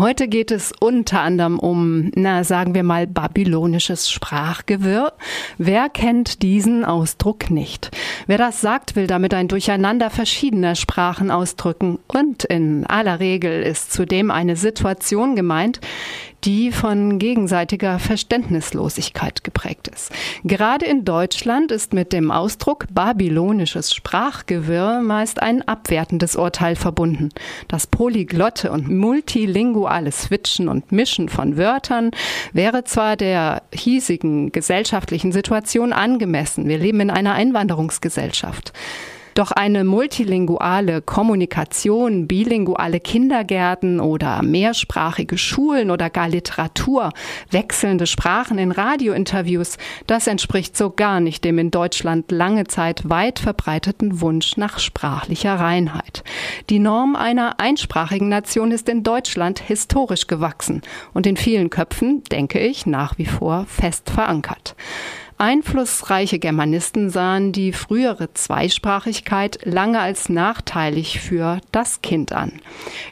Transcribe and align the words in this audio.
Heute 0.00 0.28
geht 0.28 0.50
es 0.50 0.72
unter 0.80 1.20
anderem 1.20 1.58
um, 1.58 2.10
na, 2.14 2.42
sagen 2.42 2.74
wir 2.74 2.82
mal, 2.82 3.06
babylonisches 3.06 4.10
Sprachgewirr. 4.10 5.12
Wer 5.58 5.90
kennt 5.90 6.40
diesen 6.40 6.86
Ausdruck 6.86 7.50
nicht? 7.50 7.90
Wer 8.26 8.38
das 8.38 8.62
sagt, 8.62 8.96
will 8.96 9.06
damit 9.06 9.34
ein 9.34 9.46
Durcheinander 9.48 10.08
verschiedener 10.08 10.74
Sprachen 10.74 11.30
ausdrücken. 11.30 11.98
Und 12.08 12.44
in 12.44 12.86
aller 12.86 13.20
Regel 13.20 13.60
ist 13.60 13.92
zudem 13.92 14.30
eine 14.30 14.56
Situation 14.56 15.36
gemeint, 15.36 15.80
die 16.44 16.72
von 16.72 17.18
gegenseitiger 17.18 17.98
Verständnislosigkeit 17.98 19.44
geprägt 19.44 19.88
ist. 19.88 20.12
Gerade 20.44 20.86
in 20.86 21.04
Deutschland 21.04 21.72
ist 21.72 21.92
mit 21.92 22.12
dem 22.12 22.30
Ausdruck 22.30 22.86
babylonisches 22.90 23.94
Sprachgewirr 23.94 25.00
meist 25.02 25.42
ein 25.42 25.66
abwertendes 25.66 26.36
Urteil 26.36 26.76
verbunden. 26.76 27.30
Das 27.68 27.86
polyglotte 27.86 28.70
und 28.72 28.88
multilinguale 28.88 30.12
Switchen 30.12 30.68
und 30.68 30.92
Mischen 30.92 31.28
von 31.28 31.56
Wörtern 31.56 32.10
wäre 32.52 32.84
zwar 32.84 33.16
der 33.16 33.62
hiesigen 33.74 34.52
gesellschaftlichen 34.52 35.32
Situation 35.32 35.92
angemessen. 35.92 36.68
Wir 36.68 36.78
leben 36.78 37.00
in 37.00 37.10
einer 37.10 37.34
Einwanderungsgesellschaft. 37.34 38.72
Doch 39.40 39.52
eine 39.52 39.84
multilinguale 39.84 41.00
Kommunikation, 41.00 42.26
bilinguale 42.26 43.00
Kindergärten 43.00 43.98
oder 43.98 44.42
mehrsprachige 44.42 45.38
Schulen 45.38 45.90
oder 45.90 46.10
gar 46.10 46.28
Literatur, 46.28 47.14
wechselnde 47.50 48.06
Sprachen 48.06 48.58
in 48.58 48.70
Radiointerviews, 48.70 49.78
das 50.06 50.26
entspricht 50.26 50.76
so 50.76 50.90
gar 50.90 51.20
nicht 51.20 51.42
dem 51.42 51.58
in 51.58 51.70
Deutschland 51.70 52.30
lange 52.30 52.66
Zeit 52.66 53.08
weit 53.08 53.38
verbreiteten 53.38 54.20
Wunsch 54.20 54.58
nach 54.58 54.78
sprachlicher 54.78 55.54
Reinheit. 55.54 56.22
Die 56.68 56.78
Norm 56.78 57.16
einer 57.16 57.60
einsprachigen 57.60 58.28
Nation 58.28 58.72
ist 58.72 58.90
in 58.90 59.04
Deutschland 59.04 59.58
historisch 59.58 60.26
gewachsen 60.26 60.82
und 61.14 61.26
in 61.26 61.38
vielen 61.38 61.70
Köpfen, 61.70 62.22
denke 62.24 62.58
ich, 62.58 62.84
nach 62.84 63.16
wie 63.16 63.24
vor 63.24 63.64
fest 63.64 64.10
verankert. 64.10 64.76
Einflussreiche 65.40 66.38
Germanisten 66.38 67.08
sahen 67.08 67.52
die 67.52 67.72
frühere 67.72 68.34
Zweisprachigkeit 68.34 69.58
lange 69.64 69.98
als 69.98 70.28
nachteilig 70.28 71.18
für 71.18 71.62
das 71.72 72.02
Kind 72.02 72.32
an. 72.32 72.60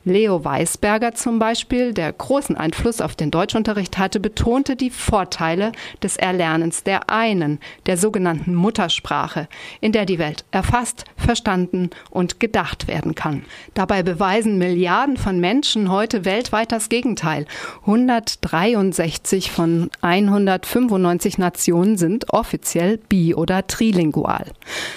Leo 0.04 0.44
Weisberger 0.44 1.14
zum 1.14 1.38
Beispiel, 1.38 1.94
der 1.94 2.12
großen 2.12 2.54
Einfluss 2.54 3.00
auf 3.00 3.16
den 3.16 3.30
Deutschunterricht 3.30 3.96
hatte, 3.96 4.20
betonte 4.20 4.76
die 4.76 4.90
Vorteile 4.90 5.72
des 6.02 6.18
Erlernens 6.18 6.84
der 6.84 7.08
einen, 7.08 7.60
der 7.86 7.96
sogenannten 7.96 8.54
Muttersprache, 8.54 9.48
in 9.80 9.92
der 9.92 10.04
die 10.04 10.18
Welt 10.18 10.44
erfasst, 10.50 11.06
verstanden 11.16 11.88
und 12.10 12.40
gedacht 12.40 12.88
werden 12.88 13.14
kann. 13.14 13.46
Dabei 13.72 14.02
beweisen 14.02 14.58
Milliarden 14.58 15.16
von 15.16 15.40
Menschen 15.40 15.90
heute 15.90 16.26
weltweit 16.26 16.72
das 16.72 16.90
Gegenteil. 16.90 17.46
163 17.86 19.50
von 19.50 19.88
195 20.02 21.38
Nationen 21.38 21.96
sind 21.96 22.17
sind 22.18 22.32
offiziell 22.32 22.98
bi- 22.98 23.34
oder 23.34 23.66
trilingual. 23.68 24.46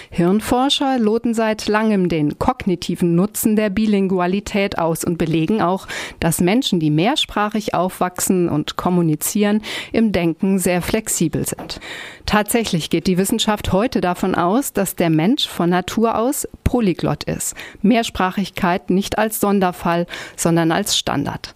Hirnforscher 0.10 0.98
loten 0.98 1.36
seit 1.36 1.68
langem 1.68 2.10
den 2.10 2.40
kognitiven 2.40 3.14
Nutzen 3.16 3.56
der 3.56 3.70
Bilingualität 3.70 4.80
aus 4.80 5.04
und 5.04 5.20
belegen 5.20 5.62
auch, 5.62 5.88
dass 6.20 6.42
Menschen, 6.42 6.80
die 6.80 6.90
mehrsprachig 6.90 7.76
aufwachsen 7.76 8.50
und 8.50 8.76
kommunizieren, 8.76 9.62
im 9.92 10.12
Denken 10.12 10.58
sehr 10.58 10.82
flexibel 10.82 11.46
sind. 11.46 11.80
Tatsächlich 12.26 12.90
geht 12.90 13.06
die 13.06 13.20
Wissenschaft 13.20 13.72
heute 13.72 14.02
davon 14.02 14.34
aus, 14.34 14.74
dass 14.74 14.96
der 14.96 15.12
Mensch 15.12 15.48
von 15.48 15.70
Natur 15.70 16.18
aus 16.18 16.48
polyglott 16.64 17.26
ist. 17.26 17.54
Mehrsprachigkeit 17.84 18.90
nicht 18.90 19.20
als 19.20 19.40
Sonderfall, 19.40 20.08
sondern 20.36 20.72
als 20.72 20.98
Standard. 20.98 21.54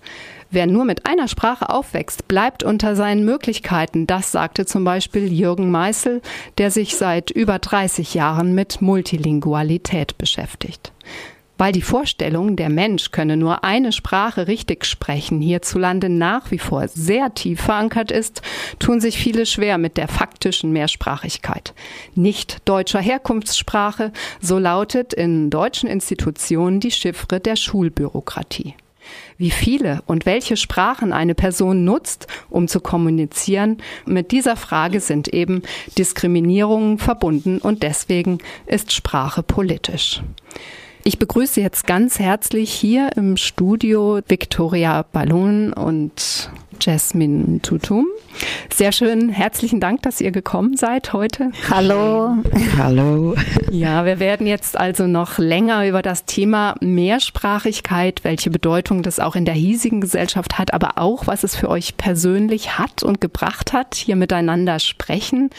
Wer 0.55 0.67
nur 0.67 0.85
mit 0.85 1.05
einer 1.05 1.27
Sprache 1.27 1.69
aufwächst, 1.69 2.29
bleibt 2.29 2.63
unter 2.63 2.95
seinen 2.95 3.25
Möglichkeiten. 3.25 4.07
Das 4.07 4.31
sagte 4.31 4.65
zum 4.65 4.85
Beispiel 4.85 5.29
Jürgen 5.29 5.69
Meißel, 5.69 6.21
der 6.57 6.71
sich 6.71 6.95
seit 6.95 7.29
über 7.29 7.59
30 7.59 8.13
Jahren 8.13 8.55
mit 8.55 8.81
Multilingualität 8.81 10.17
beschäftigt. 10.17 10.93
Weil 11.57 11.73
die 11.73 11.81
Vorstellung, 11.81 12.55
der 12.55 12.69
Mensch 12.69 13.11
könne 13.11 13.35
nur 13.35 13.65
eine 13.65 13.91
Sprache 13.91 14.47
richtig 14.47 14.85
sprechen, 14.85 15.41
hierzulande 15.41 16.07
nach 16.07 16.51
wie 16.51 16.59
vor 16.59 16.87
sehr 16.87 17.33
tief 17.33 17.59
verankert 17.59 18.09
ist, 18.09 18.41
tun 18.79 19.01
sich 19.01 19.17
viele 19.17 19.45
schwer 19.45 19.77
mit 19.77 19.97
der 19.97 20.07
faktischen 20.07 20.71
Mehrsprachigkeit. 20.71 21.73
Nicht 22.13 22.59
deutscher 22.63 23.01
Herkunftssprache, 23.01 24.13
so 24.39 24.57
lautet 24.57 25.13
in 25.13 25.49
deutschen 25.49 25.89
Institutionen 25.89 26.79
die 26.79 26.91
Chiffre 26.91 27.41
der 27.41 27.57
Schulbürokratie. 27.57 28.75
Wie 29.37 29.51
viele 29.51 30.01
und 30.05 30.25
welche 30.25 30.55
Sprachen 30.55 31.11
eine 31.11 31.35
Person 31.35 31.83
nutzt, 31.83 32.27
um 32.49 32.67
zu 32.67 32.79
kommunizieren, 32.79 33.77
mit 34.05 34.31
dieser 34.31 34.55
Frage 34.55 35.01
sind 35.01 35.27
eben 35.27 35.61
Diskriminierungen 35.97 36.97
verbunden 36.99 37.57
und 37.57 37.83
deswegen 37.83 38.37
ist 38.65 38.93
Sprache 38.93 39.43
politisch. 39.43 40.21
Ich 41.03 41.19
begrüße 41.19 41.61
jetzt 41.61 41.85
ganz 41.85 42.17
herzlich 42.17 42.71
hier 42.71 43.11
im 43.15 43.37
Studio 43.37 44.21
Victoria 44.27 45.03
Ballon 45.03 45.71
und 45.71 46.49
Jasmine 46.79 47.61
Tutum. 47.61 48.07
Sehr 48.73 48.91
schön, 48.91 49.29
herzlichen 49.29 49.79
Dank, 49.79 50.01
dass 50.01 50.21
ihr 50.21 50.31
gekommen 50.31 50.75
seid 50.75 51.13
heute. 51.13 51.51
Hallo. 51.69 52.37
Hallo. 52.77 53.35
Ja, 53.71 54.05
wir 54.05 54.19
werden 54.19 54.47
jetzt 54.47 54.77
also 54.77 55.07
noch 55.07 55.37
länger 55.37 55.87
über 55.87 56.01
das 56.01 56.25
Thema 56.25 56.75
Mehrsprachigkeit, 56.81 58.23
welche 58.23 58.49
Bedeutung 58.49 59.03
das 59.03 59.19
auch 59.19 59.35
in 59.35 59.45
der 59.45 59.53
hiesigen 59.53 60.01
Gesellschaft 60.01 60.57
hat, 60.57 60.73
aber 60.73 60.97
auch, 60.97 61.27
was 61.27 61.43
es 61.43 61.55
für 61.55 61.69
euch 61.69 61.97
persönlich 61.97 62.77
hat 62.77 63.03
und 63.03 63.21
gebracht 63.21 63.73
hat, 63.73 63.95
hier 63.95 64.15
miteinander 64.15 64.79
sprechen. 64.79 65.49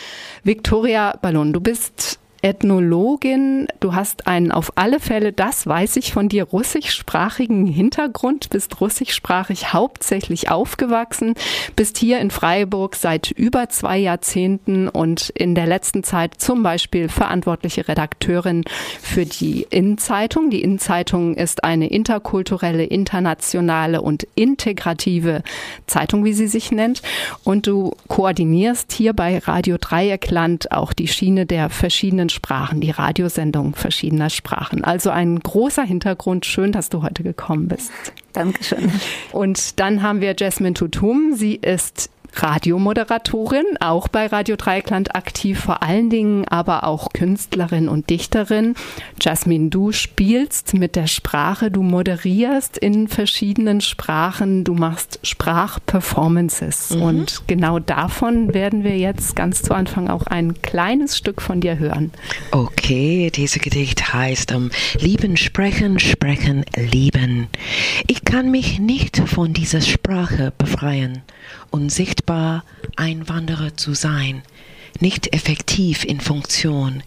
Victoria 0.43 1.17
Ballon, 1.23 1.53
du 1.53 1.61
bist 1.61 2.19
Ethnologin. 2.43 3.69
Du 3.81 3.95
hast 3.95 4.27
einen 4.27 4.53
auf 4.53 4.73
alle 4.77 5.01
Fälle, 5.01 5.33
das 5.33 5.67
weiß 5.67 5.97
ich 5.97 6.13
von 6.13 6.29
dir, 6.29 6.45
russischsprachigen 6.45 7.67
Hintergrund, 7.67 8.51
bist 8.51 8.81
russischsprachig 8.81 9.73
hauptsächlich 9.73 10.51
aufgewachsen, 10.51 11.35
bist 11.75 11.99
hier 11.99 12.21
in 12.21 12.31
Freiburg 12.31 12.97
seit 12.97 13.31
über 13.31 13.69
zwei 13.69 13.99
Jahrzehnten 13.99 14.89
und 14.89 15.31
in 15.31 15.55
der 15.55 15.67
letzten 15.67 16.03
Zeit 16.03 16.35
zum 16.39 16.63
Beispiel 16.63 17.09
verantwortliche 17.09 17.89
Redakteurin 17.89 18.65
für 19.01 19.27
die 19.27 19.67
Innenzeitung. 19.71 20.51
Die 20.51 20.63
Innenzeitung 20.63 21.35
ist 21.35 21.65
eine 21.65 21.89
interkulturelle, 21.89 22.85
internationale 22.85 24.03
und 24.03 24.27
integrative 24.35 25.43
Zeitung, 25.87 26.25
wie 26.25 26.33
sie 26.33 26.49
sich 26.49 26.71
nennt. 26.73 27.03
Und 27.45 27.67
du 27.67 27.93
koordinierst 28.09 28.93
hier 28.93 29.13
bei 29.13 29.39
Radio 29.39 29.77
Dreieckland 29.79 30.73
auch 30.73 30.93
die 30.93 31.09
Schiene 31.09 31.47
der 31.47 31.71
verschiedenen 31.71 32.26
Sprachen, 32.29 32.81
die 32.81 32.91
Radiosendung 32.91 33.75
verschiedener 33.75 34.31
Sprachen. 34.31 34.85
Also 34.85 35.11
ein 35.11 35.39
großer 35.41 35.83
Hintergrund. 35.83 36.47
Schön, 36.47 36.73
dass 36.73 36.89
du 36.89 37.03
heute 37.03 37.23
gekommen 37.23 37.69
bist. 37.69 37.91
Dankeschön. 38.33 38.93
Und 39.33 39.81
dann 39.81 40.03
haben 40.03 40.21
wir 40.21 40.35
Jasmine 40.37 40.75
Tutum. 40.75 41.35
Sie 41.35 41.55
ist 41.55 42.11
Radiomoderatorin, 42.43 43.65
auch 43.81 44.09
bei 44.09 44.27
Radio 44.27 44.57
Dreikland 44.57 45.15
aktiv, 45.15 45.59
vor 45.59 45.83
allen 45.83 46.11
Dingen 46.11 46.47
aber 46.47 46.85
auch 46.85 47.09
Künstlerin 47.13 47.89
und 47.89 48.11
Dichterin. 48.11 48.75
Jasmine, 49.21 49.71
du 49.71 49.93
spielst 49.93 50.75
mit 50.75 50.97
der 50.97 51.07
Sprache, 51.07 51.71
du 51.71 51.83
moderierst 51.83 52.77
in 52.77 53.09
verschiedenen 53.09 53.81
Sprachen, 53.81 54.65
du 54.65 54.75
machst 54.75 55.19
Sprachperformances 55.23 56.91
mhm. 56.91 57.03
und 57.03 57.43
genau 57.47 57.79
davon 57.79 58.53
werden 58.53 58.85
wir 58.85 58.99
jetzt 58.99 59.35
ganz 59.37 59.63
zu 59.63 59.75
Anfang 59.75 60.09
auch 60.09 60.27
ein 60.27 60.61
kleines 60.61 61.17
Stück 61.17 61.41
von 61.41 61.61
dir 61.61 61.79
hören. 61.79 62.13
Okay, 62.51 63.31
dieses 63.35 63.63
Gedicht 63.63 64.13
heißt 64.13 64.53
um, 64.53 64.71
Lieben, 64.99 65.37
sprechen, 65.37 65.99
sprechen, 65.99 66.65
lieben. 66.77 67.49
Ich 68.07 68.25
kann 68.25 68.51
mich 68.51 68.79
nicht 68.79 69.17
von 69.17 69.53
dieser 69.53 69.81
Sprache 69.81 70.53
befreien 70.59 71.23
und 71.71 71.91
sichtbar 71.91 72.26
Einwanderer 72.97 73.77
zu 73.77 73.95
sein, 73.95 74.43
nicht 75.01 75.35
effektiv 75.35 76.05
in 76.05 76.21
Funktion. 76.21 77.03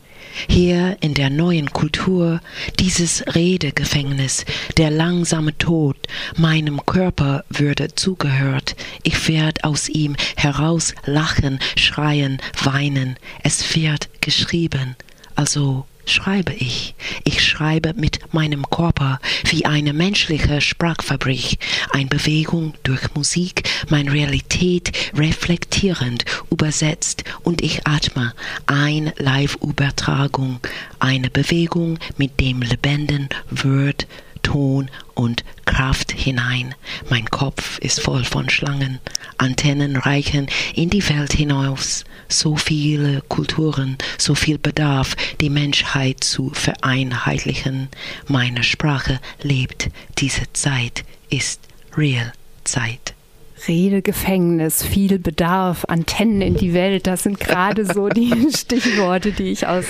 Hier 0.47 0.97
in 1.01 1.15
der 1.15 1.29
neuen 1.29 1.71
Kultur, 1.71 2.39
dieses 2.79 3.23
Redegefängnis, 3.35 4.45
der 4.77 4.91
langsame 4.91 5.57
Tod, 5.57 5.97
meinem 6.37 6.85
Körper 6.85 7.43
würde 7.49 7.95
zugehört. 7.95 8.75
Ich 9.03 9.27
werd 9.27 9.63
aus 9.63 9.89
ihm 9.89 10.15
heraus 10.35 10.93
lachen, 11.05 11.59
schreien, 11.75 12.39
weinen. 12.63 13.17
Es 13.43 13.75
wird 13.75 14.09
geschrieben, 14.21 14.95
also 15.35 15.85
schreibe 16.11 16.53
ich. 16.53 16.95
Ich 17.23 17.43
schreibe 17.45 17.93
mit 17.95 18.33
meinem 18.33 18.69
Körper 18.69 19.19
wie 19.49 19.65
eine 19.65 19.93
menschliche 19.93 20.61
Sprachfabrik, 20.61 21.57
eine 21.91 22.07
Bewegung 22.07 22.73
durch 22.83 23.13
Musik, 23.15 23.63
meine 23.89 24.11
Realität 24.11 24.91
reflektierend 25.15 26.25
übersetzt 26.51 27.23
und 27.43 27.61
ich 27.61 27.85
atme 27.87 28.33
ein 28.65 29.11
Live-Übertragung, 29.17 30.59
eine 30.99 31.29
Bewegung 31.29 31.99
mit 32.17 32.39
dem 32.39 32.61
lebenden 32.61 33.29
Wort 33.51 34.07
Ton 34.49 34.89
und 35.13 35.43
Kraft 35.65 36.11
hinein. 36.11 36.73
Mein 37.07 37.29
Kopf 37.29 37.77
ist 37.77 38.01
voll 38.01 38.23
von 38.23 38.49
Schlangen. 38.49 38.97
Antennen 39.37 39.95
reichen 39.95 40.47
in 40.73 40.89
die 40.89 41.07
Welt 41.07 41.33
hinaus. 41.33 42.03
So 42.29 42.55
viele 42.55 43.21
Kulturen, 43.29 43.99
so 44.17 44.33
viel 44.33 44.57
Bedarf, 44.57 45.15
die 45.39 45.51
Menschheit 45.51 46.23
zu 46.23 46.49
vereinheitlichen. 46.49 47.89
Meine 48.27 48.63
Sprache 48.63 49.19
lebt. 49.43 49.91
Diese 50.17 50.51
Zeit 50.53 51.05
ist 51.29 51.61
Real 51.95 52.33
Zeit. 52.63 53.13
Redegefängnis, 53.67 54.83
viel 54.83 55.19
Bedarf, 55.19 55.85
Antennen 55.85 56.41
in 56.41 56.55
die 56.55 56.73
Welt, 56.73 57.07
das 57.07 57.23
sind 57.23 57.39
gerade 57.39 57.85
so 57.85 58.09
die 58.09 58.33
Stichworte, 58.55 59.31
die 59.31 59.51
ich 59.51 59.67
aus 59.67 59.85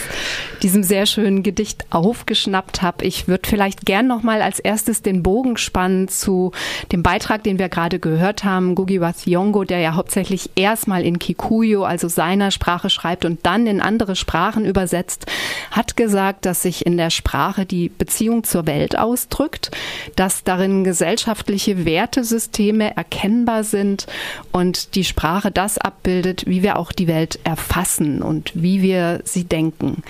diesem 0.64 0.84
sehr 0.84 1.06
schönen 1.06 1.44
Gedicht 1.44 1.86
aufgeschnappt 1.90 2.82
habe. 2.82 3.06
Ich 3.06 3.28
würde 3.28 3.48
vielleicht 3.48 3.86
gern 3.86 4.08
noch 4.08 4.24
mal 4.24 4.42
als 4.42 4.60
erstes 4.60 5.02
den 5.02 5.24
Bogen 5.24 5.58
spannen 5.58 6.08
zu 6.08 6.52
dem 6.92 7.04
Beitrag, 7.04 7.44
den 7.44 7.60
wir 7.60 7.70
gerade 7.70 8.00
gehört 8.00 8.44
haben, 8.44 8.76
Gugi 8.76 9.02
Wathiongo, 9.02 9.64
der 9.64 9.80
ja 9.80 9.96
hauptsächlich 9.96 10.50
erstmal 10.56 11.06
in 11.06 11.20
Kikuyu, 11.20 11.84
also 11.84 12.08
seiner 12.08 12.52
Sprache 12.52 12.90
schreibt 12.90 13.26
und 13.26 13.46
dann 13.46 13.68
in 13.68 13.82
andere 13.82 14.16
Sprachen 14.16 14.66
übersetzt, 14.66 15.26
hat 15.72 15.96
gesagt, 15.96 16.46
dass 16.46 16.64
sich 16.64 16.86
in 16.86 16.98
der 16.98 17.10
Sprache 17.10 17.66
die 17.66 17.90
Beziehung 17.90 18.44
zur 18.44 18.68
Welt 18.68 18.98
ausdrückt, 18.98 19.72
dass 20.16 20.44
darin 20.44 20.84
gesellschaftliche 20.84 21.86
Wertesysteme 21.86 22.96
erkennbar 22.96 23.59
sind 23.64 24.08
und 24.52 24.96
die 24.96 25.04
Sprache 25.04 25.52
das 25.52 25.78
abbildet, 25.78 26.46
wie 26.48 26.64
wir 26.64 26.78
auch 26.78 26.92
die 26.92 27.08
Welt 27.08 27.40
erfassen 27.44 28.22
und 28.22 28.52
wie 28.56 28.82
wir 28.82 29.22
sie 29.24 29.44
denken. 29.44 30.04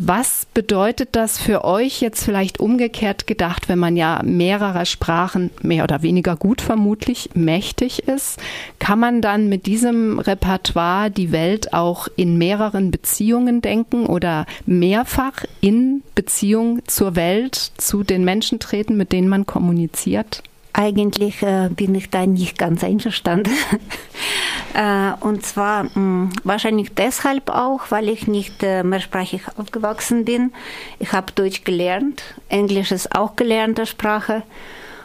Was 0.00 0.46
bedeutet 0.54 1.16
das 1.16 1.38
für 1.38 1.64
euch 1.64 2.00
jetzt 2.00 2.22
vielleicht 2.22 2.60
umgekehrt 2.60 3.26
gedacht, 3.26 3.68
wenn 3.68 3.80
man 3.80 3.96
ja 3.96 4.20
mehrerer 4.24 4.84
Sprachen 4.84 5.50
mehr 5.60 5.82
oder 5.82 6.02
weniger 6.02 6.36
gut 6.36 6.60
vermutlich 6.60 7.30
mächtig 7.34 8.06
ist? 8.06 8.38
Kann 8.78 9.00
man 9.00 9.20
dann 9.20 9.48
mit 9.48 9.66
diesem 9.66 10.20
Repertoire 10.20 11.10
die 11.10 11.32
Welt 11.32 11.72
auch 11.72 12.06
in 12.14 12.38
mehreren 12.38 12.92
Beziehungen 12.92 13.60
denken 13.60 14.06
oder 14.06 14.46
mehrfach 14.66 15.44
in 15.60 16.04
Beziehung 16.14 16.78
zur 16.86 17.16
Welt, 17.16 17.56
zu 17.56 18.04
den 18.04 18.24
Menschen 18.24 18.60
treten, 18.60 18.96
mit 18.96 19.10
denen 19.10 19.28
man 19.28 19.46
kommuniziert? 19.46 20.44
Eigentlich 20.78 21.42
äh, 21.42 21.70
bin 21.70 21.96
ich 21.96 22.08
da 22.08 22.24
nicht 22.24 22.56
ganz 22.56 22.84
einverstanden. 22.84 23.50
äh, 24.74 25.10
und 25.18 25.44
zwar 25.44 25.92
hm, 25.92 26.30
wahrscheinlich 26.44 26.94
deshalb 26.94 27.50
auch, 27.50 27.90
weil 27.90 28.08
ich 28.08 28.28
nicht 28.28 28.62
äh, 28.62 28.84
mehrsprachig 28.84 29.42
aufgewachsen 29.56 30.24
bin. 30.24 30.52
Ich 31.00 31.12
habe 31.12 31.32
Deutsch 31.32 31.64
gelernt, 31.64 32.22
Englisch 32.48 32.92
ist 32.92 33.12
auch 33.12 33.34
gelernte 33.34 33.86
Sprache 33.86 34.44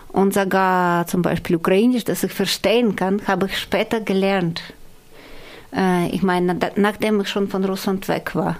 und 0.10 0.36
sogar 0.36 1.08
zum 1.08 1.24
Beispiel 1.24 1.56
Ukrainisch, 1.56 2.04
das 2.04 2.24
ich 2.24 2.34
verstehen 2.34 2.96
kann, 2.96 3.24
habe 3.26 3.48
ich 3.48 3.58
später 3.58 4.00
gelernt. 4.00 4.62
Ich 6.12 6.22
meine, 6.22 6.56
nachdem 6.76 7.20
ich 7.22 7.30
schon 7.30 7.48
von 7.48 7.66
Russland 7.66 8.08
weg 8.08 8.36
war, 8.36 8.58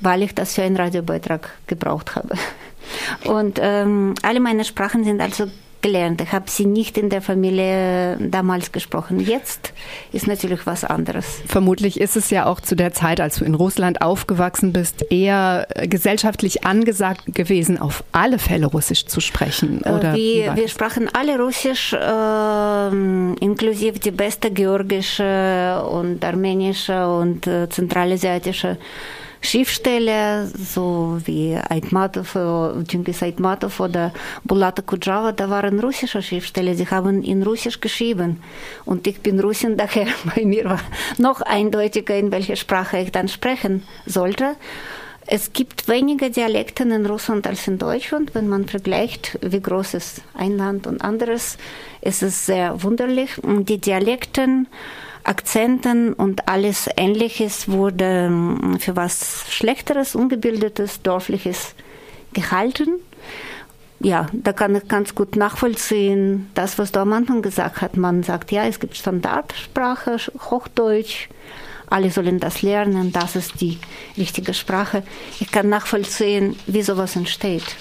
weil 0.00 0.22
ich 0.22 0.34
das 0.34 0.54
für 0.54 0.62
einen 0.62 0.76
Radiobeitrag 0.76 1.50
gebraucht 1.66 2.16
habe. 2.16 2.36
Und 3.24 3.58
ähm, 3.60 4.14
alle 4.22 4.40
meine 4.40 4.64
Sprachen 4.64 5.04
sind 5.04 5.20
also 5.20 5.44
gelernt. 5.84 6.22
Ich 6.22 6.32
habe 6.32 6.50
sie 6.50 6.64
nicht 6.64 6.96
in 6.96 7.10
der 7.10 7.20
Familie 7.20 8.16
damals 8.18 8.72
gesprochen. 8.72 9.20
Jetzt 9.20 9.74
ist 10.12 10.26
natürlich 10.26 10.64
was 10.64 10.82
anderes. 10.82 11.42
Vermutlich 11.46 12.00
ist 12.00 12.16
es 12.16 12.30
ja 12.30 12.46
auch 12.46 12.60
zu 12.60 12.74
der 12.74 12.94
Zeit, 12.94 13.20
als 13.20 13.36
du 13.36 13.44
in 13.44 13.54
Russland 13.54 14.00
aufgewachsen 14.00 14.72
bist, 14.72 15.04
eher 15.10 15.66
äh, 15.74 15.86
gesellschaftlich 15.86 16.64
angesagt 16.64 17.24
gewesen, 17.26 17.78
auf 17.78 18.02
alle 18.12 18.38
Fälle 18.38 18.66
Russisch 18.66 19.04
zu 19.04 19.20
sprechen. 19.20 19.84
Äh, 19.84 19.90
oder 19.90 20.14
wir, 20.14 20.56
wir 20.56 20.68
sprachen 20.68 21.10
alle 21.12 21.38
Russisch, 21.38 21.92
äh, 21.92 23.44
inklusive 23.44 23.98
die 23.98 24.10
beste 24.10 24.50
georgische 24.50 25.84
und 25.90 26.24
armenische 26.24 27.06
und 27.06 27.46
äh, 27.46 27.68
zentralasiatische 27.68 28.78
Schriftsteller, 29.44 30.46
so 30.46 31.18
wie 31.24 31.54
Aitmatov, 31.56 32.36
Genghis 32.88 33.22
Aitmatov 33.22 33.78
oder 33.78 34.12
Bulata 34.42 34.82
Kudjava, 34.82 35.32
da 35.32 35.50
waren 35.50 35.80
russische 35.80 36.22
Schriftsteller, 36.22 36.74
sie 36.74 36.88
haben 36.88 37.22
in 37.22 37.42
Russisch 37.42 37.80
geschrieben. 37.80 38.42
Und 38.84 39.06
ich 39.06 39.20
bin 39.20 39.40
Russin, 39.40 39.76
daher 39.78 40.06
bei 40.34 40.44
mir 40.44 40.64
war 40.64 40.80
noch 41.18 41.42
eindeutiger, 41.42 42.16
in 42.16 42.32
welcher 42.32 42.56
Sprache 42.56 42.98
ich 42.98 43.12
dann 43.12 43.28
sprechen 43.28 43.82
sollte. 44.06 44.56
Es 45.26 45.54
gibt 45.54 45.88
weniger 45.88 46.28
Dialekte 46.28 46.82
in 46.82 47.06
Russland 47.06 47.46
als 47.46 47.66
in 47.66 47.78
Deutschland. 47.78 48.34
Wenn 48.34 48.46
man 48.48 48.66
vergleicht, 48.66 49.38
wie 49.40 49.60
groß 49.60 49.94
ist 49.94 50.22
ein 50.34 50.58
Land 50.58 50.86
und 50.86 51.02
anderes, 51.02 51.56
ist 52.02 52.22
es 52.22 52.44
sehr 52.44 52.82
wunderlich. 52.82 53.30
Die 53.42 53.78
Dialekten 53.78 54.68
Akzenten 55.24 56.12
und 56.12 56.48
alles 56.48 56.88
Ähnliches 56.96 57.68
wurde 57.68 58.26
ähm, 58.26 58.78
für 58.78 58.94
was 58.94 59.46
Schlechteres, 59.48 60.14
Ungebildetes, 60.14 61.02
Dorfliches 61.02 61.74
gehalten. 62.32 63.00
Ja, 64.00 64.26
da 64.32 64.52
kann 64.52 64.76
ich 64.76 64.86
ganz 64.86 65.14
gut 65.14 65.36
nachvollziehen, 65.36 66.50
das, 66.54 66.78
was 66.78 66.92
du 66.92 67.00
am 67.00 67.12
Anfang 67.14 67.40
gesagt 67.40 67.80
hast. 67.80 67.96
Man 67.96 68.22
sagt, 68.22 68.52
ja, 68.52 68.66
es 68.66 68.80
gibt 68.80 68.96
Standardsprache, 68.96 70.18
Hochdeutsch, 70.50 71.28
alle 71.86 72.10
sollen 72.10 72.38
das 72.38 72.60
lernen, 72.60 73.12
das 73.12 73.36
ist 73.36 73.60
die 73.60 73.78
richtige 74.18 74.52
Sprache. 74.52 75.04
Ich 75.40 75.50
kann 75.50 75.68
nachvollziehen, 75.68 76.56
wie 76.66 76.82
sowas 76.82 77.16
entsteht. 77.16 77.76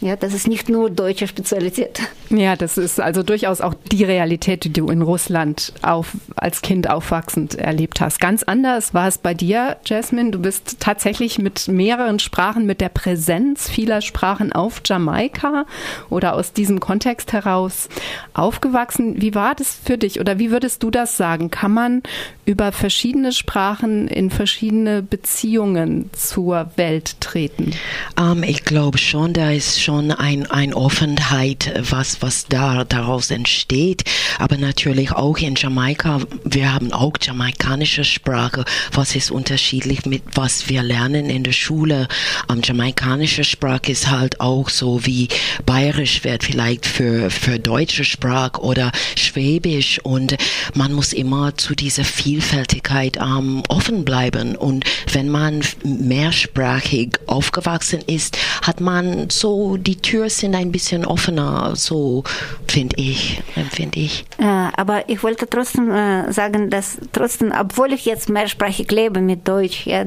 Ja, 0.00 0.16
das 0.16 0.32
ist 0.32 0.48
nicht 0.48 0.70
nur 0.70 0.88
deutsche 0.88 1.26
Spezialität. 1.26 2.00
Ja, 2.30 2.56
das 2.56 2.78
ist 2.78 3.00
also 3.00 3.22
durchaus 3.22 3.60
auch 3.60 3.74
die 3.92 4.04
Realität, 4.04 4.64
die 4.64 4.72
du 4.72 4.88
in 4.88 5.02
Russland 5.02 5.74
auf, 5.82 6.12
als 6.36 6.62
Kind 6.62 6.88
aufwachsend 6.88 7.56
erlebt 7.56 8.00
hast. 8.00 8.18
Ganz 8.18 8.42
anders 8.42 8.94
war 8.94 9.08
es 9.08 9.18
bei 9.18 9.34
dir, 9.34 9.76
Jasmine. 9.84 10.30
Du 10.30 10.38
bist 10.38 10.78
tatsächlich 10.80 11.38
mit 11.38 11.68
mehreren 11.68 12.18
Sprachen, 12.18 12.64
mit 12.64 12.80
der 12.80 12.88
Präsenz 12.88 13.68
vieler 13.68 14.00
Sprachen 14.00 14.52
auf 14.52 14.80
Jamaika 14.86 15.66
oder 16.08 16.34
aus 16.34 16.54
diesem 16.54 16.80
Kontext 16.80 17.34
heraus 17.34 17.90
aufgewachsen. 18.32 19.20
Wie 19.20 19.34
war 19.34 19.54
das 19.54 19.74
für 19.84 19.98
dich 19.98 20.18
oder 20.18 20.38
wie 20.38 20.50
würdest 20.50 20.82
du 20.82 20.90
das 20.90 21.18
sagen? 21.18 21.50
Kann 21.50 21.72
man 21.72 22.02
über 22.46 22.72
verschiedene 22.72 23.32
Sprachen 23.32 24.08
in 24.08 24.30
verschiedene 24.30 25.02
Beziehungen 25.02 26.08
zur 26.14 26.70
Welt 26.76 27.20
treten? 27.20 27.72
Um, 28.18 28.38
ähm, 28.38 28.42
ich 28.44 28.64
glaube 28.64 28.96
schon, 28.98 29.34
da 29.34 29.50
ist 29.50 29.82
schon 29.82 29.89
schon 29.90 30.12
ein, 30.12 30.48
ein 30.48 30.72
Offenheit, 30.72 31.72
was, 31.90 32.22
was 32.22 32.46
da 32.46 32.84
daraus 32.84 33.32
entsteht. 33.32 34.04
Aber 34.38 34.56
natürlich 34.56 35.10
auch 35.10 35.36
in 35.38 35.56
Jamaika, 35.56 36.20
wir 36.44 36.72
haben 36.72 36.92
auch 36.92 37.14
jamaikanische 37.20 38.04
Sprache, 38.04 38.64
was 38.92 39.16
ist 39.16 39.32
unterschiedlich 39.32 40.06
mit 40.06 40.22
was 40.34 40.68
wir 40.68 40.84
lernen 40.84 41.28
in 41.28 41.42
der 41.42 41.50
Schule. 41.50 42.06
Um, 42.46 42.62
jamaikanische 42.62 43.42
Sprache 43.42 43.90
ist 43.90 44.08
halt 44.08 44.40
auch 44.40 44.68
so 44.68 45.04
wie 45.06 45.26
bayerisch 45.66 46.22
wird 46.22 46.44
vielleicht 46.44 46.86
für, 46.86 47.28
für 47.28 47.58
deutsche 47.58 48.04
Sprache 48.04 48.60
oder 48.60 48.92
schwäbisch 49.30 50.00
und 50.02 50.36
man 50.74 50.92
muss 50.92 51.12
immer 51.12 51.56
zu 51.56 51.74
dieser 51.74 52.04
Vielfältigkeit 52.04 53.20
um, 53.20 53.62
offen 53.68 54.04
bleiben 54.04 54.56
und 54.56 54.84
wenn 55.12 55.28
man 55.28 55.62
mehrsprachig 55.84 57.18
aufgewachsen 57.26 58.00
ist, 58.06 58.38
hat 58.62 58.80
man 58.80 59.30
so 59.30 59.76
die 59.76 59.96
Türen 59.96 60.30
sind 60.30 60.54
ein 60.54 60.72
bisschen 60.72 61.04
offener, 61.04 61.72
so 61.76 62.24
finde 62.66 62.96
ich, 62.96 63.42
empfinde 63.56 64.00
ich. 64.00 64.24
Äh, 64.38 64.44
aber 64.44 65.08
ich 65.08 65.22
wollte 65.22 65.48
trotzdem 65.48 65.90
äh, 65.90 66.32
sagen, 66.32 66.70
dass 66.70 66.98
trotzdem, 67.12 67.52
obwohl 67.58 67.92
ich 67.92 68.04
jetzt 68.04 68.28
mehrsprachig 68.28 68.90
lebe 68.90 69.20
mit 69.20 69.46
Deutsch, 69.46 69.86
ja, 69.86 70.04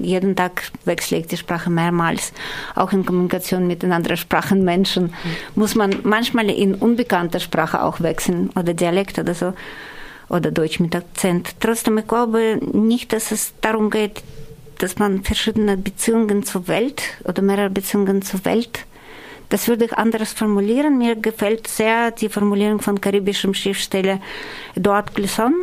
jeden 0.00 0.34
Tag 0.36 0.70
wechsle 0.84 1.18
ich 1.18 1.26
die 1.26 1.36
Sprache 1.36 1.70
mehrmals, 1.70 2.32
auch 2.74 2.92
in 2.92 3.04
Kommunikation 3.04 3.66
mit 3.66 3.82
den 3.82 3.92
anderen 3.92 4.16
Sprachenmenschen, 4.16 5.04
mhm. 5.04 5.10
muss 5.54 5.74
man 5.74 5.96
manchmal 6.02 6.50
in 6.50 6.74
unbekannter 6.74 7.40
Sprache 7.40 7.82
auch 7.82 8.00
wechseln 8.00 8.50
oder 8.56 8.74
Dialekt 8.74 9.18
oder 9.18 9.34
so 9.34 9.52
oder 10.28 10.50
Deutsch 10.50 10.80
mit 10.80 10.96
Akzent. 10.96 11.50
Trotzdem, 11.60 11.98
ich 11.98 12.08
glaube 12.08 12.58
nicht, 12.60 13.12
dass 13.12 13.30
es 13.30 13.52
darum 13.60 13.90
geht, 13.90 14.22
dass 14.78 14.98
man 14.98 15.22
verschiedene 15.22 15.76
Beziehungen 15.76 16.42
zur 16.42 16.66
Welt 16.66 17.02
oder 17.24 17.42
mehrere 17.42 17.70
Beziehungen 17.70 18.22
zur 18.22 18.44
Welt 18.44 18.86
das 19.48 19.68
würde 19.68 19.84
ich 19.84 19.92
anders 19.92 20.32
formulieren. 20.32 20.98
Mir 20.98 21.16
gefällt 21.16 21.68
sehr 21.68 22.10
die 22.10 22.28
Formulierung 22.28 22.80
von 22.80 23.00
karibischem 23.00 23.54
Schriftsteller 23.54 24.20
Eduard 24.74 25.14
Glissant. 25.14 25.54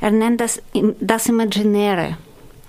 Er 0.00 0.10
nennt 0.10 0.40
das 0.40 0.62
das 1.00 1.26
Imaginäre. 1.26 2.18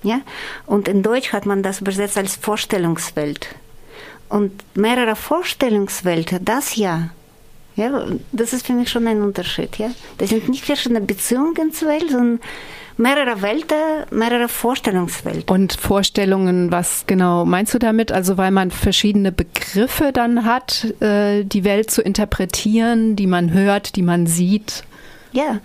Ja? 0.02 0.20
Und 0.66 0.88
in 0.88 1.02
Deutsch 1.02 1.32
hat 1.32 1.46
man 1.46 1.62
das 1.62 1.80
übersetzt 1.80 2.16
als 2.16 2.36
Vorstellungswelt. 2.36 3.48
Und 4.28 4.52
mehrere 4.74 5.14
Vorstellungswelten, 5.14 6.42
das 6.42 6.76
ja, 6.76 7.10
ja, 7.76 8.06
das 8.32 8.52
ist 8.52 8.66
für 8.66 8.72
mich 8.72 8.90
schon 8.90 9.06
ein 9.06 9.22
Unterschied. 9.22 9.78
Ja? 9.78 9.90
Das 10.18 10.30
sind 10.30 10.48
nicht 10.48 10.64
verschiedene 10.64 11.00
Beziehungen 11.00 11.72
zur 11.72 11.88
Welt, 11.88 12.10
sondern 12.10 12.40
mehrere 12.96 13.42
Welten, 13.42 13.76
mehrere 14.10 14.48
Vorstellungswelten. 14.48 15.48
Und 15.48 15.72
Vorstellungen, 15.72 16.70
was 16.70 17.04
genau 17.06 17.44
meinst 17.44 17.74
du 17.74 17.78
damit? 17.78 18.12
Also 18.12 18.36
weil 18.36 18.50
man 18.50 18.70
verschiedene 18.70 19.32
Begriffe 19.32 20.12
dann 20.12 20.44
hat, 20.44 20.94
äh, 21.00 21.44
die 21.44 21.64
Welt 21.64 21.90
zu 21.90 22.02
interpretieren, 22.02 23.16
die 23.16 23.26
man 23.26 23.52
hört, 23.52 23.96
die 23.96 24.02
man 24.02 24.26
sieht. 24.26 24.84
Ja, 25.32 25.60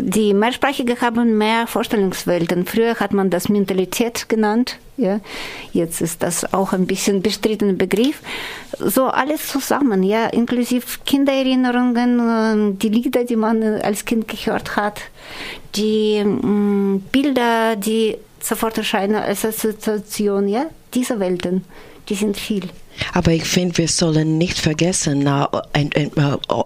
die 0.00 0.32
Mehrsprachige 0.32 0.98
haben 1.00 1.36
mehr 1.36 1.66
Vorstellungswelten. 1.66 2.64
Früher 2.64 2.98
hat 2.98 3.12
man 3.12 3.28
das 3.28 3.50
Mentalität 3.50 4.30
genannt. 4.30 4.78
Ja, 4.96 5.20
jetzt 5.72 6.00
ist 6.00 6.22
das 6.22 6.54
auch 6.54 6.72
ein 6.72 6.86
bisschen 6.86 7.20
bestrittener 7.20 7.74
Begriff. 7.74 8.22
So 8.78 9.06
alles 9.06 9.48
zusammen, 9.48 10.02
ja, 10.02 10.26
inklusive 10.28 10.86
Kindererinnerungen, 11.04 12.78
die 12.78 12.88
Lieder, 12.88 13.24
die 13.24 13.36
man 13.36 13.62
als 13.62 14.04
Kind 14.04 14.28
gehört 14.28 14.76
hat, 14.76 15.00
die 15.74 16.24
mh, 16.24 17.00
Bilder, 17.12 17.76
die 17.76 18.16
sofort 18.40 18.78
erscheinen 18.78 19.16
als 19.16 19.44
Assoziation, 19.44 20.48
ja, 20.48 20.66
diese 20.94 21.18
Welten, 21.18 21.64
die 22.08 22.14
sind 22.14 22.36
viel. 22.36 22.68
Aber 23.12 23.32
ich 23.32 23.44
finde, 23.44 23.78
wir 23.78 23.88
sollen 23.88 24.38
nicht 24.38 24.58
vergessen, 24.58 25.20
na, 25.24 25.48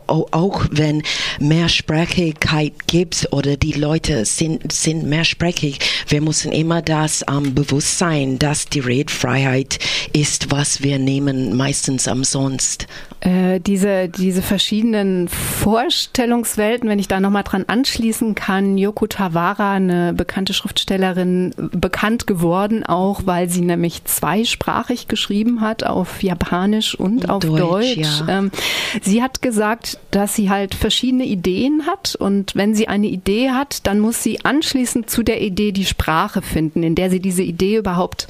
auch 0.07 0.67
wenn 0.71 1.03
Mehrsprachigkeit 1.41 2.73
gibt 2.87 3.29
oder 3.33 3.57
die 3.57 3.73
Leute 3.73 4.25
sind, 4.25 4.73
sind 4.73 5.05
mehrsprachig, 5.05 5.79
wir 6.09 6.21
müssen 6.21 6.53
immer 6.53 6.83
das 6.83 7.25
ähm, 7.31 7.55
bewusst 7.55 7.99
sein, 7.99 8.39
dass 8.39 8.67
die 8.67 8.81
Redfreiheit 8.81 9.79
ist, 10.13 10.51
was 10.51 10.83
wir 10.83 10.99
nehmen, 10.99 11.57
meistens 11.57 12.09
umsonst. 12.09 12.87
Äh, 13.21 13.59
diese, 13.61 14.09
diese 14.09 14.43
verschiedenen 14.43 15.29
Vorstellungswelten, 15.29 16.89
wenn 16.89 17.01
ich 17.01 17.09
da 17.09 17.19
nochmal 17.19 17.43
dran 17.43 17.65
anschließen 17.67 18.37
kann, 18.37 18.79
Yoko 18.79 19.09
Tawara, 19.09 19.73
eine 19.73 20.13
bekannte 20.13 20.55
Schriftstellerin, 20.55 21.53
bekannt 21.57 22.27
geworden 22.29 22.85
auch, 22.85 23.23
weil 23.25 23.49
sie 23.49 23.63
nämlich 23.63 24.05
zweisprachig 24.05 25.09
geschrieben 25.09 25.61
hat, 25.61 25.85
auf 25.85 26.18
Japanisch 26.23 26.95
und, 26.95 27.25
und 27.25 27.31
auf 27.31 27.43
Deutsch. 27.43 27.97
Deutsch. 27.97 27.97
Ja. 27.97 28.39
Ähm, 28.39 28.51
sie 29.03 29.23
hat 29.23 29.43
gesagt, 29.43 29.99
dass 30.11 30.35
sie 30.35 30.51
halt 30.51 30.75
verschiedene 30.75 31.25
Ideen 31.25 31.87
hat 31.87 32.15
und 32.15 32.55
wenn 32.55 32.75
sie 32.75 32.89
eine 32.89 33.09
Idee 33.09 33.51
hat, 33.51 33.87
dann 33.87 34.01
muss 34.01 34.23
sie 34.23 34.45
anschließend 34.45 35.11
zu 35.11 35.23
der 35.23 35.41
Idee 35.43 35.73
die 35.73 35.85
Sprache 35.85 36.43
finden, 36.43 36.83
in 36.83 36.95
der 36.95 37.11
sie 37.11 37.21
diese 37.21 37.43
Idee 37.43 37.77
überhaupt 37.77 38.27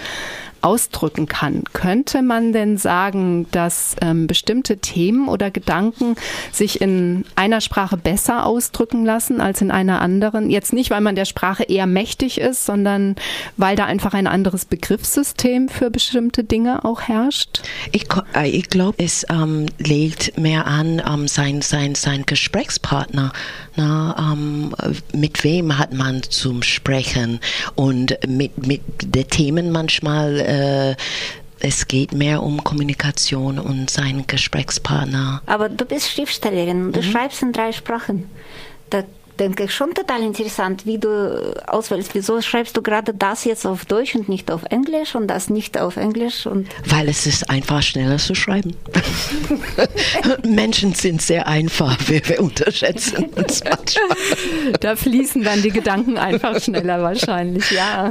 ausdrücken 0.63 1.27
kann. 1.27 1.65
Könnte 1.73 2.23
man 2.23 2.53
denn 2.53 2.77
sagen, 2.77 3.47
dass 3.51 3.97
ähm, 4.01 4.27
bestimmte 4.27 4.79
Themen 4.79 5.29
oder 5.29 5.51
Gedanken 5.51 6.17
sich 6.53 6.81
in 6.81 7.25
einer 7.35 7.61
Sprache 7.61 7.97
besser 7.97 8.47
ausdrücken 8.47 9.05
lassen 9.05 9.41
als 9.41 9.61
in 9.61 9.71
einer 9.71 10.01
anderen? 10.01 10.51
Jetzt 10.51 10.73
nicht, 10.73 10.91
weil 10.91 11.01
man 11.01 11.15
der 11.15 11.25
Sprache 11.25 11.65
eher 11.65 11.87
mächtig 11.87 12.41
ist, 12.41 12.65
sondern 12.65 13.17
weil 13.57 13.77
da 13.77 13.85
einfach 13.85 14.15
ein 14.15 14.27
anderes 14.27 14.65
Begriffssystem 14.65 15.69
für 15.69 15.91
bestimmte 15.91 16.45
Dinge 16.45 16.85
auch 16.85 17.03
herrscht? 17.03 17.63
Ich, 17.93 18.07
äh, 18.35 18.49
ich 18.49 18.69
glaube, 18.69 19.03
es 19.03 19.27
ähm, 19.31 19.67
legt 19.79 20.39
mehr 20.39 20.67
an 20.67 21.03
ähm, 21.07 21.29
sein, 21.29 21.63
sein, 21.63 21.95
sein 21.95 22.25
Gesprächspartner. 22.27 23.33
Na, 23.79 24.33
ähm, 24.33 24.75
mit 25.13 25.45
wem 25.45 25.79
hat 25.79 25.93
man 25.93 26.25
zum 26.25 26.65
Sprechen 26.65 27.39
und 27.77 28.19
mit, 28.27 28.67
mit 28.67 28.83
den 29.05 29.29
Themen 29.29 29.71
manchmal 29.71 30.41
äh, 30.41 30.97
es 31.61 31.87
geht 31.87 32.13
mehr 32.13 32.43
um 32.43 32.65
Kommunikation 32.65 33.61
und 33.61 33.89
seinen 33.89 34.27
Gesprächspartner. 34.27 35.43
Aber 35.47 35.69
du 35.69 35.85
bist 35.85 36.11
Schriftstellerin, 36.11 36.91
du 36.91 37.01
mhm. 37.01 37.05
schreibst 37.05 37.43
in 37.43 37.53
drei 37.53 37.71
Sprachen. 37.71 38.29
Da 38.91 39.05
denke 39.39 39.65
ich, 39.65 39.75
schon 39.75 39.95
total 39.95 40.23
interessant, 40.23 40.85
wie 40.87 40.99
du 40.99 41.55
auswählst. 41.67 42.15
Wieso 42.15 42.41
schreibst 42.41 42.77
du 42.77 42.83
gerade 42.83 43.15
das 43.15 43.45
jetzt 43.45 43.67
auf 43.67 43.85
Deutsch 43.85 44.15
und 44.15 44.29
nicht 44.29 44.51
auf 44.51 44.63
Englisch 44.71 45.15
und 45.15 45.29
das 45.29 45.51
nicht 45.51 45.79
auf 45.79 45.97
Englisch? 45.97 46.47
Und 46.47 46.69
Weil 46.85 47.09
es 47.09 47.27
ist 47.27 47.49
einfach 47.49 47.83
schneller 47.83 48.19
zu 48.19 48.35
schreiben. 48.35 48.75
Menschen 50.47 50.95
sind 50.95 51.23
sehr 51.23 51.47
einfach, 51.47 51.97
wir, 52.09 52.27
wir 52.29 52.43
unterschätzen 52.43 53.25
uns 53.37 53.63
manchmal. 53.65 54.73
Da 54.81 54.97
fließen 54.97 55.43
dann 55.43 55.63
die 55.63 55.71
Gedanken 55.71 56.19
einfach 56.19 56.61
schneller 56.61 57.03
wahrscheinlich, 57.03 57.71
ja. 57.71 58.11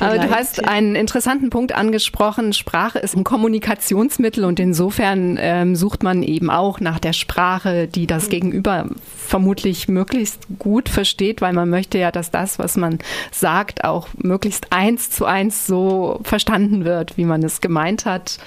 Aber 0.00 0.18
du 0.18 0.30
hast 0.30 0.66
einen 0.66 0.94
interessanten 0.94 1.50
Punkt 1.50 1.74
angesprochen. 1.74 2.52
Sprache 2.52 2.98
ist 2.98 3.16
ein 3.16 3.24
Kommunikationsmittel 3.24 4.44
und 4.44 4.60
insofern 4.60 5.38
ähm, 5.40 5.76
sucht 5.76 6.02
man 6.02 6.22
eben 6.22 6.50
auch 6.50 6.80
nach 6.80 6.98
der 6.98 7.12
Sprache, 7.12 7.88
die 7.88 8.06
das 8.06 8.28
Gegenüber 8.28 8.86
vermutlich 9.26 9.88
möglichst 9.88 10.11
gut 10.58 10.88
versteht, 10.88 11.40
weil 11.40 11.52
man 11.52 11.70
möchte 11.70 11.98
ja, 11.98 12.10
dass 12.10 12.30
das, 12.30 12.58
was 12.58 12.76
man 12.76 12.98
sagt, 13.30 13.84
auch 13.84 14.08
möglichst 14.16 14.72
eins 14.72 15.10
zu 15.10 15.24
eins 15.24 15.66
so 15.66 16.20
verstanden 16.22 16.84
wird, 16.84 17.16
wie 17.16 17.24
man 17.24 17.42
es 17.42 17.60
gemeint 17.60 18.04
hat. 18.04 18.38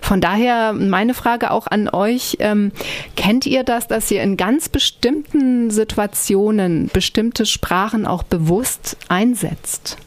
Von 0.00 0.20
daher 0.20 0.72
meine 0.72 1.14
Frage 1.14 1.50
auch 1.50 1.66
an 1.66 1.88
euch, 1.88 2.36
ähm, 2.40 2.72
kennt 3.16 3.46
ihr 3.46 3.64
das, 3.64 3.88
dass 3.88 4.10
ihr 4.10 4.22
in 4.22 4.36
ganz 4.36 4.68
bestimmten 4.68 5.70
Situationen 5.70 6.90
bestimmte 6.92 7.46
Sprachen 7.46 8.06
auch 8.06 8.22
bewusst 8.22 8.96
einsetzt? 9.08 9.98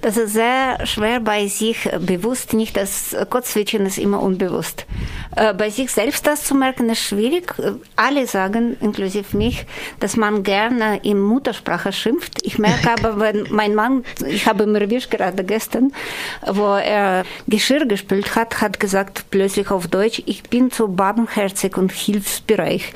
Das 0.00 0.16
ist 0.16 0.34
sehr 0.34 0.86
schwer 0.86 1.20
bei 1.20 1.46
sich 1.48 1.88
bewusst, 2.00 2.52
nicht 2.52 2.76
das 2.76 3.16
Kotzwitschen 3.30 3.86
ist 3.86 3.98
immer 3.98 4.22
unbewusst. 4.22 4.86
Äh, 5.34 5.54
bei 5.54 5.70
sich 5.70 5.90
selbst 5.90 6.26
das 6.26 6.44
zu 6.44 6.54
merken 6.54 6.88
ist 6.88 7.00
schwierig. 7.00 7.54
Alle 7.96 8.26
sagen, 8.26 8.76
inklusive 8.80 9.36
mich, 9.36 9.66
dass 10.00 10.16
man 10.16 10.42
gerne 10.42 11.00
in 11.02 11.20
Muttersprache 11.20 11.92
schimpft. 11.92 12.38
Ich 12.42 12.58
merke 12.58 12.90
aber, 12.92 13.18
wenn 13.18 13.46
mein 13.50 13.74
Mann, 13.74 14.04
ich 14.26 14.46
habe 14.46 14.66
mir 14.66 14.82
erwischt 14.82 15.10
gerade 15.10 15.44
gestern, 15.44 15.92
wo 16.46 16.74
er 16.74 17.24
Geschirr 17.46 17.86
gespült 17.86 18.36
hat, 18.36 18.60
hat 18.60 18.78
gesagt 18.78 19.24
plötzlich 19.30 19.70
auf 19.70 19.88
Deutsch, 19.88 20.22
ich 20.26 20.42
bin 20.44 20.70
zu 20.70 20.88
barmherzig 20.88 21.76
und 21.76 21.92
hilfsbereich. 21.92 22.92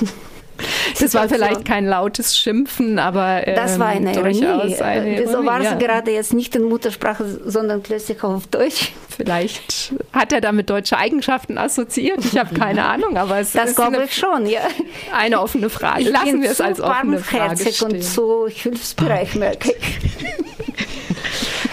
Das 1.00 1.14
war 1.14 1.28
vielleicht 1.28 1.64
kein 1.64 1.86
lautes 1.86 2.36
Schimpfen, 2.36 2.98
aber 2.98 3.46
ähm, 3.46 3.54
das 3.54 3.78
war 3.78 3.88
eine 3.88 4.14
Ironie. 4.14 4.76
Eine 4.80 5.18
Wieso 5.18 5.32
Ironie, 5.32 5.46
war 5.46 5.58
es 5.60 5.64
ja. 5.64 5.74
gerade 5.74 6.10
jetzt 6.10 6.34
nicht 6.34 6.54
in 6.56 6.64
Muttersprache, 6.64 7.40
sondern 7.44 7.82
plötzlich 7.82 8.22
auf 8.22 8.46
Deutsch? 8.48 8.92
Vielleicht 9.08 9.92
hat 10.12 10.32
er 10.32 10.40
damit 10.40 10.70
deutsche 10.70 10.96
Eigenschaften 10.96 11.58
assoziiert. 11.58 12.24
Ich 12.24 12.38
habe 12.38 12.54
keine 12.54 12.84
Ahnung, 12.88 13.16
aber 13.16 13.38
es 13.38 13.52
das 13.52 13.70
ist 13.70 13.76
glaube 13.76 14.04
ich 14.04 14.14
schon, 14.14 14.46
ja. 14.46 14.60
Eine 15.14 15.40
offene 15.40 15.70
Frage. 15.70 16.02
Ich 16.02 16.10
Lassen 16.10 16.42
wir 16.42 16.50
es 16.50 16.60
als 16.60 16.80
offene 16.80 17.18
Frage 17.18 17.72
stehen. 17.72 17.92
und 17.92 18.04
so 18.04 18.48
hilfsbereich 18.48 19.34
merke. 19.34 19.74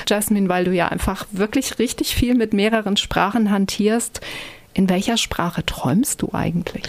Jasmin, 0.07 0.49
weil 0.49 0.65
du 0.65 0.71
ja 0.71 0.87
einfach 0.87 1.25
wirklich 1.31 1.79
richtig 1.79 2.15
viel 2.15 2.35
mit 2.35 2.53
mehreren 2.53 2.97
Sprachen 2.97 3.51
hantierst. 3.51 4.21
In 4.73 4.89
welcher 4.89 5.17
Sprache 5.17 5.65
träumst 5.65 6.21
du 6.21 6.29
eigentlich? 6.33 6.83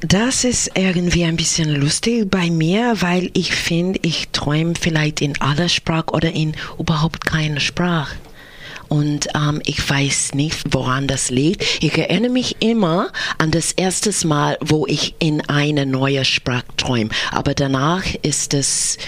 Das 0.00 0.44
ist 0.44 0.70
irgendwie 0.76 1.24
ein 1.24 1.36
bisschen 1.36 1.68
lustig 1.74 2.30
bei 2.30 2.48
mir, 2.48 2.94
weil 3.00 3.30
ich 3.34 3.54
finde, 3.54 4.00
ich 4.02 4.28
träume 4.30 4.72
vielleicht 4.80 5.20
in 5.20 5.38
aller 5.42 5.68
Sprache 5.68 6.12
oder 6.12 6.32
in 6.32 6.54
überhaupt 6.78 7.26
keine 7.26 7.60
Sprache. 7.60 8.16
Und 8.90 9.28
ähm, 9.36 9.62
ich 9.64 9.88
weiß 9.88 10.34
nicht, 10.34 10.74
woran 10.74 11.06
das 11.06 11.30
liegt. 11.30 11.62
Ich 11.80 11.96
erinnere 11.96 12.32
mich 12.32 12.56
immer 12.58 13.10
an 13.38 13.52
das 13.52 13.70
erste 13.70 14.10
Mal, 14.26 14.58
wo 14.60 14.84
ich 14.86 15.14
in 15.20 15.40
eine 15.48 15.86
neue 15.86 16.24
Sprache 16.24 16.64
träume. 16.76 17.10
Aber 17.30 17.54
danach 17.54 18.02
ist 18.22 18.52
es 18.52 18.98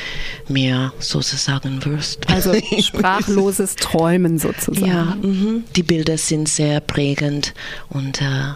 mir 0.49 0.93
sozusagen 1.01 1.85
Wurst. 1.85 2.31
Also 2.31 2.55
sprachloses 2.79 3.75
Träumen 3.75 4.39
sozusagen. 4.39 4.87
Ja, 4.87 5.17
mh. 5.21 5.63
die 5.75 5.83
Bilder 5.83 6.17
sind 6.17 6.49
sehr 6.49 6.79
prägend 6.79 7.53
und 7.91 8.21
äh, 8.23 8.55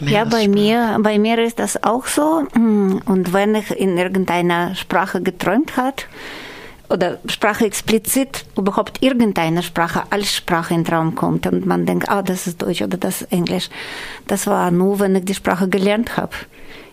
ja, 0.00 0.24
bei 0.24 0.48
mir, 0.48 0.98
bei 1.02 1.18
mir 1.18 1.38
ist 1.38 1.58
das 1.58 1.82
auch 1.82 2.06
so. 2.06 2.46
Und 2.54 3.32
wenn 3.32 3.54
ich 3.54 3.70
in 3.70 3.98
irgendeiner 3.98 4.74
Sprache 4.74 5.20
geträumt 5.20 5.76
hat, 5.76 6.06
oder 6.90 7.18
Sprache 7.26 7.66
explizit 7.66 8.46
überhaupt 8.56 9.02
irgendeine 9.02 9.62
Sprache 9.62 10.04
als 10.10 10.34
Sprache 10.34 10.74
in 10.74 10.84
den 10.84 10.94
Raum 10.94 11.14
kommt 11.14 11.46
und 11.46 11.66
man 11.66 11.84
denkt, 11.86 12.08
ah, 12.08 12.22
das 12.22 12.46
ist 12.46 12.62
Deutsch 12.62 12.82
oder 12.82 12.96
das 12.96 13.22
ist 13.22 13.32
Englisch. 13.32 13.68
Das 14.26 14.46
war 14.46 14.70
nur, 14.70 15.00
wenn 15.00 15.14
ich 15.16 15.24
die 15.24 15.34
Sprache 15.34 15.68
gelernt 15.68 16.16
habe 16.16 16.32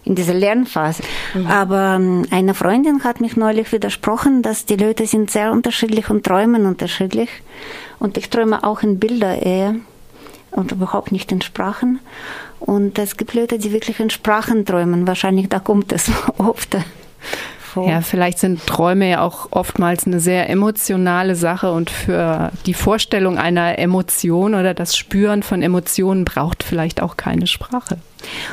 in 0.04 0.16
dieser 0.16 0.34
Lernphase. 0.34 1.04
Mhm. 1.34 1.48
Aber 1.48 1.96
ähm, 1.96 2.26
eine 2.30 2.54
Freundin 2.54 3.04
hat 3.04 3.22
mich 3.22 3.36
neulich 3.36 3.72
widersprochen, 3.72 4.42
dass 4.42 4.66
die 4.66 4.76
Leute 4.76 5.08
sind 5.08 5.32
sehr 5.32 5.52
unterschiedlich 5.52 6.10
und 6.10 6.24
träumen 6.24 6.66
unterschiedlich. 6.66 7.30
Und 8.00 8.18
ich 8.18 8.30
träume 8.30 8.64
auch 8.64 8.84
in 8.84 9.00
Bilder 9.00 9.42
eher 9.42 9.76
und 10.52 10.72
überhaupt 10.72 11.12
nicht 11.12 11.32
in 11.32 11.42
Sprachen. 11.42 12.00
Und 12.60 13.00
es 13.00 13.18
gibt 13.18 13.34
Leute, 13.34 13.58
die 13.58 13.72
wirklich 13.72 14.00
in 14.00 14.10
Sprachen 14.10 14.66
träumen. 14.66 15.08
Wahrscheinlich 15.08 15.50
da 15.50 15.60
kommt 15.60 15.92
es 15.92 16.12
oft 16.38 16.78
Ja, 17.76 18.02
vielleicht 18.02 18.40
sind 18.40 18.66
Träume 18.66 19.10
ja 19.10 19.22
auch 19.22 19.48
oftmals 19.52 20.06
eine 20.06 20.20
sehr 20.20 20.50
emotionale 20.50 21.36
Sache 21.36 21.72
und 21.72 21.90
für 21.90 22.52
die 22.66 22.74
Vorstellung 22.74 23.38
einer 23.38 23.78
Emotion 23.80 24.56
oder 24.56 24.74
das 24.74 24.96
Spüren 24.96 25.44
von 25.44 25.62
Emotionen 25.62 26.26
braucht 26.26 26.64
vielleicht 26.64 27.02
auch 27.02 27.18
keine 27.18 27.48
Sprache. 27.48 27.98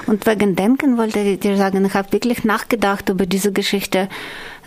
Und 0.07 0.27
wegen 0.27 0.57
Denken 0.57 0.99
wollte 0.99 1.21
ich 1.21 1.41
dir 1.41 1.57
sagen, 1.57 1.85
ich 1.85 1.95
habe 1.95 2.13
wirklich 2.13 2.45
nachgedacht 2.45 3.09
über 3.09 3.27
diese 3.27 3.53
Geschichte. 3.53 4.09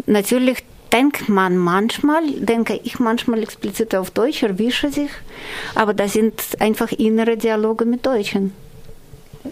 Natürlich 0.05 0.63
denkt 0.91 1.27
man 1.29 1.57
manchmal, 1.57 2.23
denke 2.31 2.79
ich 2.83 2.99
manchmal 2.99 3.43
explizit 3.43 3.95
auf 3.95 4.11
Deutsch, 4.11 4.43
erwische 4.43 4.91
sich, 4.91 5.09
aber 5.75 5.93
das 5.93 6.13
sind 6.13 6.41
einfach 6.59 6.91
innere 6.91 7.37
Dialoge 7.37 7.85
mit 7.85 8.05
Deutschen. 8.05 8.53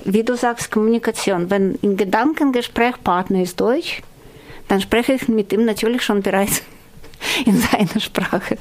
Wie 0.05 0.23
du 0.23 0.35
sagst, 0.35 0.71
Kommunikation. 0.71 1.51
Wenn 1.51 1.75
im 1.81 1.97
Gedankengespräch 1.97 3.03
Partner 3.03 3.43
ist 3.43 3.59
Deutsch, 3.59 4.01
dann 4.67 4.81
spreche 4.81 5.13
ich 5.13 5.27
mit 5.27 5.51
ihm 5.53 5.65
natürlich 5.65 6.01
schon 6.03 6.21
bereits 6.21 6.61
in 7.45 7.59
seiner 7.59 7.99
Sprache. 7.99 8.57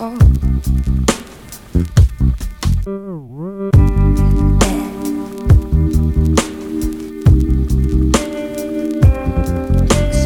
On. 0.00 0.16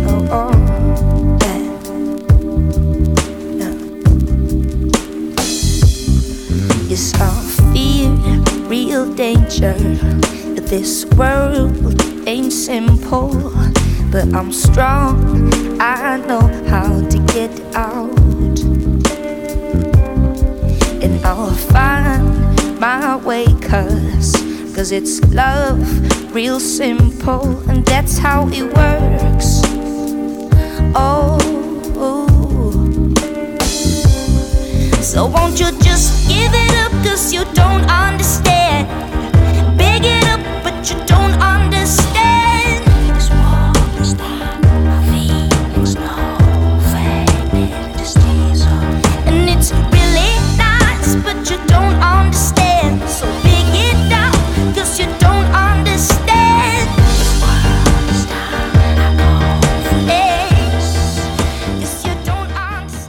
Oh, 0.06 0.28
oh. 0.30 0.61
Danger. 9.22 9.74
This 10.72 11.04
world 11.16 11.76
ain't 12.26 12.52
simple, 12.52 13.32
but 14.10 14.26
I'm 14.34 14.52
strong. 14.52 15.52
I 15.80 16.16
know 16.26 16.46
how 16.66 16.88
to 17.12 17.18
get 17.34 17.52
out, 17.74 18.18
and 21.04 21.24
I'll 21.24 21.54
find 21.70 22.80
my 22.80 23.16
way, 23.16 23.46
cause, 23.60 24.32
cause 24.74 24.90
it's 24.92 25.20
love, 25.32 25.80
real 26.34 26.58
simple, 26.58 27.46
and 27.68 27.84
that's 27.86 28.18
how 28.18 28.48
it 28.48 28.64
works. 28.64 29.62
Oh. 30.96 31.38
So 35.12 35.26
won't 35.26 35.60
you 35.60 35.70
it 37.12 37.18
up 37.18 37.18
cause 37.18 37.32
you 37.32 37.44
don't 37.54 37.84
understand 37.90 38.88
you 40.90 40.96
don't 41.06 41.34
understand. 41.34 42.84
And 49.26 49.48
it's 49.48 49.70
really 49.72 50.32
nice, 50.58 51.14
but 51.22 51.38
you 51.48 51.56
don't 51.68 51.94
understand. 52.02 53.00
So 53.08 53.26
it 53.44 54.12
out, 54.12 54.34
you 54.98 55.06
don't 55.20 55.46
understand. 55.54 56.88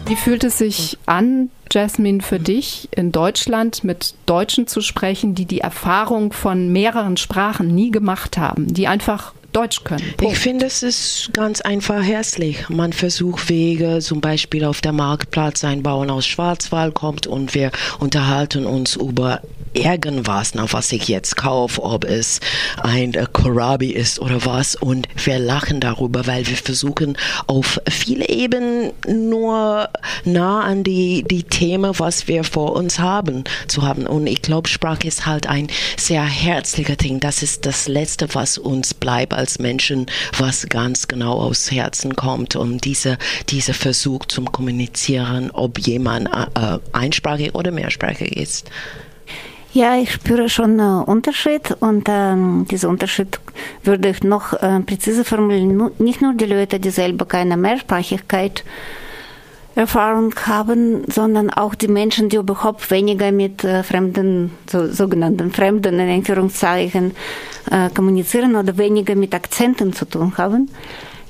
Wie 0.05 0.15
fühlt 0.15 0.43
es 0.43 0.59
sich 0.59 0.97
an, 1.07 1.49
Jasmine, 1.73 2.21
für 2.21 2.39
dich 2.39 2.89
in 2.95 3.11
Deutschland 3.11 3.83
mit 3.83 4.13
Deutschen 4.25 4.67
zu 4.67 4.81
sprechen, 4.81 5.35
die 5.35 5.45
die 5.45 5.61
Erfahrung 5.61 6.31
von 6.31 6.71
mehreren 6.71 7.17
Sprachen 7.17 7.73
nie 7.73 7.91
gemacht 7.91 8.37
haben, 8.37 8.73
die 8.73 8.87
einfach 8.87 9.33
Deutsch 9.53 9.83
können. 9.83 10.13
Punkt. 10.17 10.33
Ich 10.33 10.39
finde, 10.39 10.65
es 10.65 10.83
ist 10.83 11.29
ganz 11.33 11.61
einfach 11.61 12.03
herzlich. 12.03 12.69
Man 12.69 12.91
versucht 12.91 13.49
Wege, 13.49 13.99
zum 13.99 14.19
Beispiel 14.19 14.65
auf 14.65 14.81
der 14.81 14.91
Marktplatz, 14.91 15.63
ein 15.63 15.83
Bauern 15.83 16.09
aus 16.09 16.25
Schwarzwald 16.25 16.95
kommt 16.95 17.27
und 17.27 17.53
wir 17.53 17.71
unterhalten 17.99 18.65
uns 18.65 18.95
über 18.95 19.41
irgendwas, 19.73 20.53
na, 20.55 20.71
was 20.71 20.91
ich 20.91 21.07
jetzt 21.07 21.37
kaufe, 21.37 21.81
ob 21.81 22.05
es 22.05 22.39
ein 22.81 23.13
äh, 23.13 23.25
Kohlrabi 23.31 23.91
ist 23.91 24.19
oder 24.19 24.45
was. 24.45 24.75
Und 24.75 25.07
wir 25.23 25.39
lachen 25.39 25.79
darüber, 25.79 26.27
weil 26.27 26.47
wir 26.47 26.57
versuchen 26.57 27.17
auf 27.47 27.79
viele 27.89 28.29
Ebenen 28.29 28.91
nur 29.07 29.89
nah 30.25 30.61
an 30.61 30.83
die, 30.83 31.23
die 31.23 31.43
Themen, 31.43 31.93
was 31.97 32.27
wir 32.27 32.43
vor 32.43 32.73
uns 32.73 32.99
haben, 32.99 33.43
zu 33.67 33.81
haben. 33.83 34.07
Und 34.07 34.27
ich 34.27 34.41
glaube, 34.41 34.69
Sprache 34.69 35.07
ist 35.07 35.25
halt 35.25 35.47
ein 35.47 35.67
sehr 35.97 36.23
herzlicher 36.23 36.95
Ding. 36.95 37.19
Das 37.19 37.43
ist 37.43 37.65
das 37.65 37.87
Letzte, 37.87 38.33
was 38.33 38.57
uns 38.57 38.93
bleibt 38.93 39.33
als 39.33 39.59
Menschen, 39.59 40.05
was 40.37 40.67
ganz 40.67 41.07
genau 41.07 41.33
aus 41.33 41.71
Herzen 41.71 42.15
kommt. 42.15 42.55
Und 42.55 42.85
dieser 42.85 43.17
diese 43.49 43.73
Versuch 43.73 44.25
zum 44.25 44.51
Kommunizieren, 44.51 45.51
ob 45.51 45.79
jemand 45.79 46.27
äh, 46.27 46.79
einsprachig 46.91 47.53
oder 47.55 47.71
mehrsprachig 47.71 48.35
ist. 48.35 48.69
Ja, 49.75 49.97
ich 49.97 50.11
spüre 50.11 50.49
schon 50.49 50.79
einen 50.79 51.03
Unterschied 51.03 51.75
und 51.79 52.05
ähm, 52.07 52.67
dieser 52.69 52.89
Unterschied 52.89 53.39
würde 53.83 54.09
ich 54.09 54.21
noch 54.21 54.53
äh, 54.53 54.81
präziser 54.81 55.25
formulieren. 55.25 55.89
Nicht 55.97 56.21
nur 56.21 56.35
die 56.35 56.45
Leute, 56.45 56.79
die 56.79 56.91
selber 56.91 57.25
keine 57.25 57.57
Mehrsprachigkeit 57.57 58.63
Erfahrung 59.73 60.35
haben, 60.45 61.05
sondern 61.11 61.49
auch 61.49 61.73
die 61.73 61.87
Menschen, 61.87 62.29
die 62.29 62.35
überhaupt 62.35 62.91
weniger 62.91 63.31
mit 63.31 63.63
äh, 63.63 63.81
fremden, 63.81 64.51
so, 64.69 64.91
sogenannten 64.91 65.51
Fremden 65.51 65.99
in 65.99 66.17
Anführungszeichen 66.17 67.15
äh, 67.71 67.89
kommunizieren 67.89 68.55
oder 68.55 68.77
weniger 68.77 69.15
mit 69.15 69.33
Akzenten 69.33 69.91
zu 69.91 70.05
tun 70.05 70.33
haben. 70.37 70.69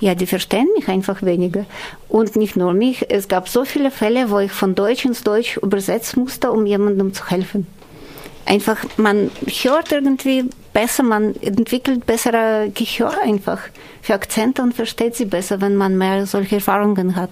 Ja, 0.02 0.16
die 0.16 0.26
verstehen 0.26 0.68
mich 0.76 0.90
einfach 0.90 1.22
weniger. 1.22 1.66
Und 2.10 2.36
nicht 2.36 2.58
nur 2.58 2.74
mich, 2.74 3.10
es 3.10 3.30
gab 3.30 3.48
so 3.48 3.64
viele 3.64 3.90
Fälle, 3.90 4.30
wo 4.30 4.40
ich 4.40 4.52
von 4.52 4.76
Deutsch 4.76 5.06
ins 5.06 5.24
Deutsch 5.24 5.56
übersetzen 5.56 6.24
musste, 6.24 6.52
um 6.52 6.66
jemandem 6.66 7.14
zu 7.14 7.26
helfen 7.30 7.68
einfach, 8.46 8.78
man 8.98 9.32
hört 9.46 9.92
irgendwie 9.92 10.46
besser, 10.74 11.04
man 11.04 11.36
entwickelt 11.42 12.06
bessere 12.06 12.72
Gehör 12.74 13.14
einfach 13.24 13.60
für 14.02 14.14
Akzente 14.14 14.62
und 14.62 14.74
versteht 14.74 15.16
sie 15.16 15.26
besser, 15.26 15.62
wenn 15.62 15.76
man 15.76 15.98
mehr 15.98 16.26
solche 16.26 16.56
Erfahrungen 16.56 17.16
hat. 17.16 17.32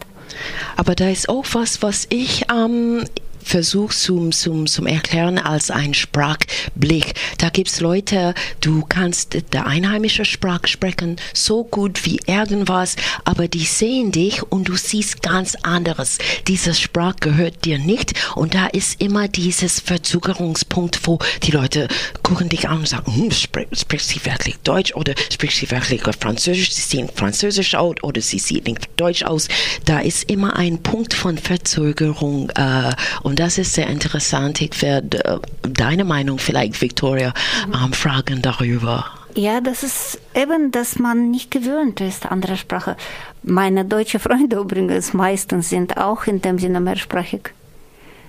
Aber 0.78 0.96
da 0.96 1.10
ist 1.10 1.30
auch 1.30 1.46
was, 1.54 1.82
was 1.82 2.08
ich 2.10 2.46
ähm, 2.52 3.04
versuche 3.44 3.96
zum, 3.96 4.32
zum, 4.32 4.68
zum 4.68 4.88
Erklären 4.88 5.38
als 5.38 5.72
ein 5.72 5.94
Sprachblick. 5.94 7.14
Da 7.38 7.50
gibt 7.50 7.70
es 7.70 7.80
Leute, 7.80 8.34
du 8.60 8.84
kannst 8.88 9.38
der 9.54 9.68
einheimische 9.68 10.26
Sprache 10.26 10.68
sprechen, 10.68 11.18
so 11.34 11.64
gut 11.64 12.06
wie 12.06 12.20
irgendwas, 12.26 12.96
aber 13.26 13.48
die 13.48 13.66
sehen 13.66 14.12
dich 14.12 14.44
und 14.44 14.68
du 14.68 14.76
siehst 14.76 15.22
ganz 15.22 15.56
anderes. 15.64 16.18
Diese 16.48 16.74
Sprache 16.74 17.16
gehört 17.20 17.66
dir 17.66 17.80
nicht 17.80 18.14
und 18.36 18.54
da 18.54 18.68
ist 18.68 19.02
immer 19.02 19.28
dieses 19.28 19.80
Verzögerungspunkt, 19.80 21.00
wo 21.08 21.20
die 21.44 21.52
Leute 21.52 21.88
gucken 22.24 22.50
dich 22.50 22.70
an 22.70 22.80
und 22.80 22.88
sagen, 22.88 23.14
hm, 23.14 23.32
spricht, 23.32 23.80
spricht 23.80 24.08
sie 24.08 24.26
wirklich 24.26 24.58
Deutsch 24.64 24.94
oder 24.94 25.14
spricht 25.32 25.58
sie 25.58 25.72
wirklich 25.72 26.02
Französisch? 26.20 26.72
Sie 26.74 26.82
sehen 26.82 27.10
Französisch 27.14 27.76
aus 27.76 27.96
oder 28.02 28.22
sie 28.22 28.62
nicht 28.66 28.90
Deutsch 28.98 29.24
aus. 29.24 29.48
Da 29.86 30.00
ist 30.00 30.30
immer 30.30 30.56
ein 30.56 30.82
Punkt 30.84 31.14
von 31.14 31.38
Verzögerung 31.38 32.50
äh, 32.52 32.92
und 33.32 33.40
das 33.40 33.58
ist 33.58 33.74
sehr 33.76 33.88
interessant. 33.88 34.60
Ich 34.60 34.82
werde 34.82 35.24
äh, 35.24 35.40
deine 35.64 36.04
Meinung 36.04 36.38
vielleicht, 36.38 36.82
Victoria, 36.82 37.34
mhm. 37.66 37.86
ähm, 37.86 37.94
fragen 37.94 38.42
darüber. 38.42 39.06
Ja, 39.36 39.62
das 39.62 39.84
ist 39.84 40.20
eben, 40.36 40.72
dass 40.72 41.00
man 41.00 41.32
nicht 41.32 41.50
gewöhnt 41.50 42.02
ist, 42.02 42.26
andere 42.26 42.58
Sprache. 42.58 42.98
Meine 43.42 43.86
deutschen 43.86 44.20
Freunde 44.20 44.58
übrigens 44.60 45.14
meistens 45.14 45.70
sind 45.70 45.96
auch 45.96 46.26
in 46.26 46.42
dem 46.42 46.60
Sinne 46.60 46.82
mehrsprachig. 46.82 47.54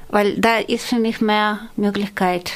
Weil 0.08 0.38
da 0.38 0.58
ist 0.58 0.86
für 0.86 1.00
mich 1.00 1.20
mehr 1.20 1.58
Möglichkeit. 1.74 2.52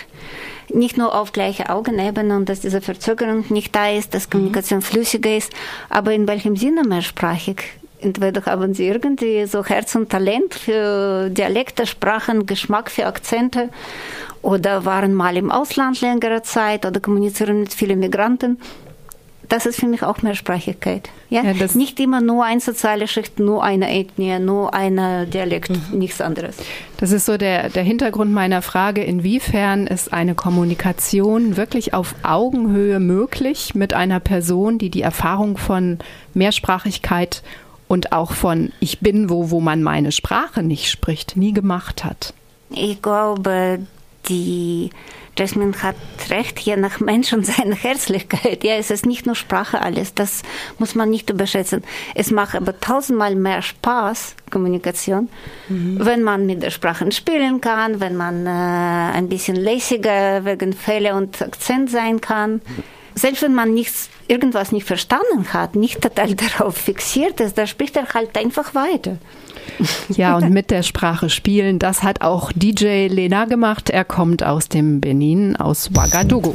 Nicht 0.72 0.96
nur 0.96 1.16
auf 1.16 1.32
gleiche 1.32 1.68
Augenebene 1.68 2.36
und 2.36 2.48
dass 2.48 2.60
diese 2.60 2.80
Verzögerung 2.80 3.44
nicht 3.48 3.74
da 3.74 3.90
ist, 3.90 4.14
dass 4.14 4.28
mhm. 4.28 4.30
Kommunikation 4.30 4.78
mhm. 4.78 4.84
flüssiger 4.84 5.36
ist, 5.36 5.52
aber 5.88 6.12
in 6.12 6.28
welchem 6.28 6.54
Sinne 6.54 6.84
mehrsprachig? 6.84 7.64
Entweder 8.00 8.44
haben 8.44 8.74
sie 8.74 8.86
irgendwie 8.86 9.46
so 9.46 9.64
Herz 9.64 9.94
und 9.94 10.10
Talent 10.10 10.54
für 10.54 11.30
Dialekte, 11.30 11.86
Sprachen, 11.86 12.46
Geschmack 12.46 12.90
für 12.90 13.06
Akzente 13.06 13.70
oder 14.42 14.84
waren 14.84 15.14
mal 15.14 15.36
im 15.36 15.50
Ausland 15.50 16.00
längere 16.00 16.42
Zeit 16.42 16.84
oder 16.84 17.00
kommunizieren 17.00 17.60
mit 17.60 17.72
vielen 17.72 17.98
Migranten. 17.98 18.58
Das 19.48 19.64
ist 19.64 19.78
für 19.78 19.86
mich 19.86 20.02
auch 20.02 20.22
Mehrsprachigkeit. 20.22 21.08
Ja? 21.30 21.42
ja 21.42 21.66
nicht 21.74 22.00
immer 22.00 22.20
nur 22.20 22.44
eine 22.44 22.60
soziale 22.60 23.06
Schicht, 23.06 23.38
nur 23.38 23.62
eine 23.62 23.92
Ethnie, 23.92 24.38
nur 24.38 24.74
ein 24.74 25.30
Dialekt, 25.30 25.70
mhm. 25.70 25.98
nichts 25.98 26.20
anderes. 26.20 26.56
Das 26.96 27.12
ist 27.12 27.26
so 27.26 27.36
der, 27.36 27.68
der 27.70 27.82
Hintergrund 27.82 28.32
meiner 28.32 28.62
Frage, 28.62 29.04
inwiefern 29.04 29.86
ist 29.86 30.12
eine 30.12 30.34
Kommunikation 30.34 31.56
wirklich 31.56 31.94
auf 31.94 32.14
Augenhöhe 32.22 32.98
möglich 32.98 33.74
mit 33.74 33.94
einer 33.94 34.20
Person, 34.20 34.78
die 34.78 34.90
die 34.90 35.02
Erfahrung 35.02 35.58
von 35.58 35.98
Mehrsprachigkeit 36.34 37.42
und 37.88 38.12
auch 38.12 38.32
von 38.32 38.72
ich 38.80 39.00
bin 39.00 39.30
wo, 39.30 39.50
wo 39.50 39.60
man 39.60 39.82
meine 39.82 40.12
Sprache 40.12 40.62
nicht 40.62 40.90
spricht, 40.90 41.36
nie 41.36 41.52
gemacht 41.52 42.04
hat? 42.04 42.34
Ich 42.70 43.00
glaube, 43.00 43.80
die 44.28 44.90
Jasmin 45.38 45.74
hat 45.82 45.96
recht, 46.30 46.58
je 46.60 46.76
nach 46.76 47.00
Mensch 47.00 47.32
und 47.32 47.44
seiner 47.46 47.74
Herzlichkeit. 47.76 48.64
Ja, 48.64 48.74
es 48.74 48.90
ist 48.90 49.06
nicht 49.06 49.26
nur 49.26 49.34
Sprache 49.34 49.80
alles, 49.80 50.14
das 50.14 50.42
muss 50.78 50.94
man 50.94 51.10
nicht 51.10 51.30
überschätzen. 51.30 51.84
Es 52.14 52.30
macht 52.30 52.54
aber 52.54 52.80
tausendmal 52.80 53.34
mehr 53.34 53.62
Spaß, 53.62 54.36
Kommunikation, 54.50 55.28
mhm. 55.68 55.98
wenn 56.00 56.22
man 56.22 56.46
mit 56.46 56.62
der 56.62 56.70
Sprache 56.70 57.10
spielen 57.12 57.60
kann, 57.60 58.00
wenn 58.00 58.16
man 58.16 58.46
äh, 58.46 58.50
ein 58.50 59.28
bisschen 59.28 59.56
lässiger 59.56 60.44
wegen 60.44 60.72
Fälle 60.72 61.14
und 61.14 61.40
Akzent 61.42 61.90
sein 61.90 62.20
kann. 62.20 62.62
Selbst 63.18 63.42
wenn 63.42 63.54
man 63.54 63.72
nichts, 63.72 64.10
irgendwas 64.28 64.72
nicht 64.72 64.86
verstanden 64.86 65.52
hat, 65.54 65.74
nicht 65.74 66.02
total 66.02 66.34
darauf 66.58 66.76
fixiert 66.76 67.40
ist, 67.40 67.56
da 67.56 67.66
spricht 67.66 67.96
er 67.96 68.06
halt 68.12 68.36
einfach 68.38 68.74
weiter. 68.74 69.18
Ja, 70.08 70.36
und 70.36 70.50
mit 70.50 70.70
der 70.70 70.82
Sprache 70.82 71.28
spielen, 71.28 71.78
das 71.78 72.02
hat 72.02 72.20
auch 72.20 72.52
DJ 72.54 73.08
Lena 73.08 73.46
gemacht. 73.46 73.90
Er 73.90 74.04
kommt 74.04 74.44
aus 74.44 74.68
dem 74.68 75.00
Benin, 75.00 75.56
aus 75.56 75.90
Ouagadougou. 75.92 76.54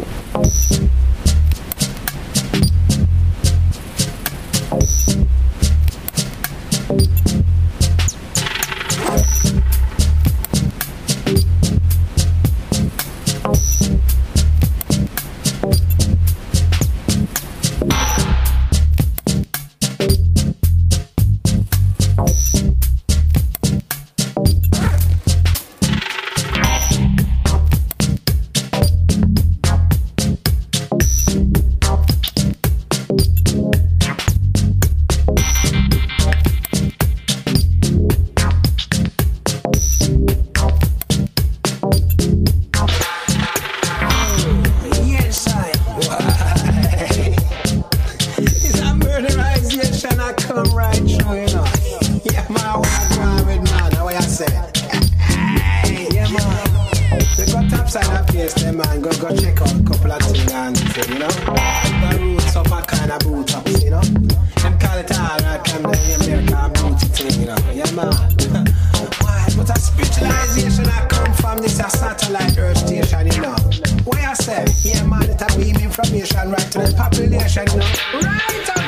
Right 78.10 78.81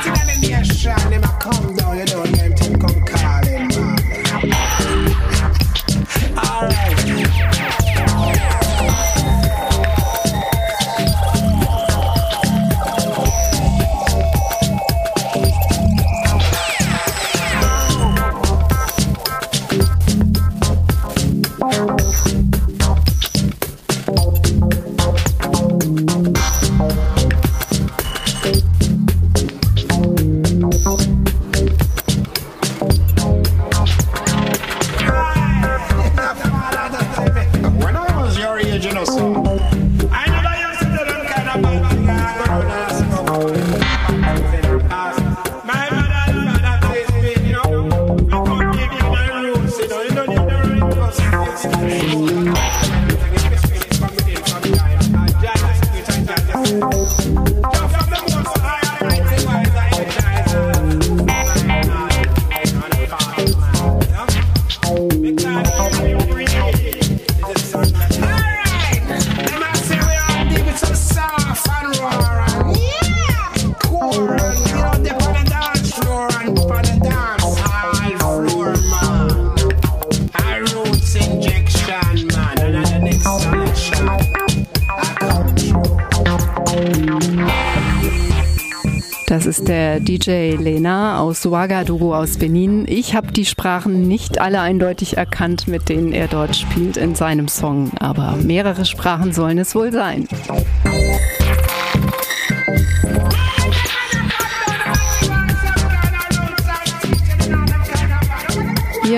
DJ 89.70 90.56
Lena 90.56 91.20
aus 91.20 91.46
Ouagadougou 91.46 92.14
aus 92.14 92.38
Benin. 92.38 92.86
Ich 92.88 93.16
habe 93.16 93.32
die 93.32 93.46
Sprachen 93.46 94.08
nicht 94.08 94.40
alle 94.40 94.62
eindeutig 94.62 95.18
erkannt, 95.18 95.68
mit 95.68 95.90
denen 95.90 96.12
er 96.12 96.28
dort 96.28 96.56
spielt 96.56 96.98
in 96.98 97.16
seinem 97.16 97.48
Song, 97.48 97.92
aber 98.00 98.36
mehrere 98.42 98.86
Sprachen 98.86 99.34
sollen 99.34 99.58
es 99.58 99.76
wohl 99.76 99.92
sein. 99.92 100.28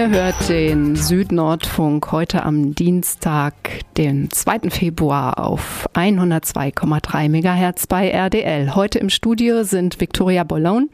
Hört 0.07 0.49
den 0.49 0.95
Südnordfunk 0.95 2.11
heute 2.11 2.43
am 2.43 2.75
Dienstag, 2.75 3.55
den 3.97 4.29
2. 4.29 4.69
Februar 4.69 5.39
auf 5.39 5.89
102,3 5.95 7.27
MHz 7.27 7.87
bei 7.87 8.11
RDL. 8.11 8.75
Heute 8.75 8.99
im 8.99 9.09
Studio 9.09 9.63
sind 9.63 9.99
Victoria 9.99 10.43
Boulogne 10.43 10.89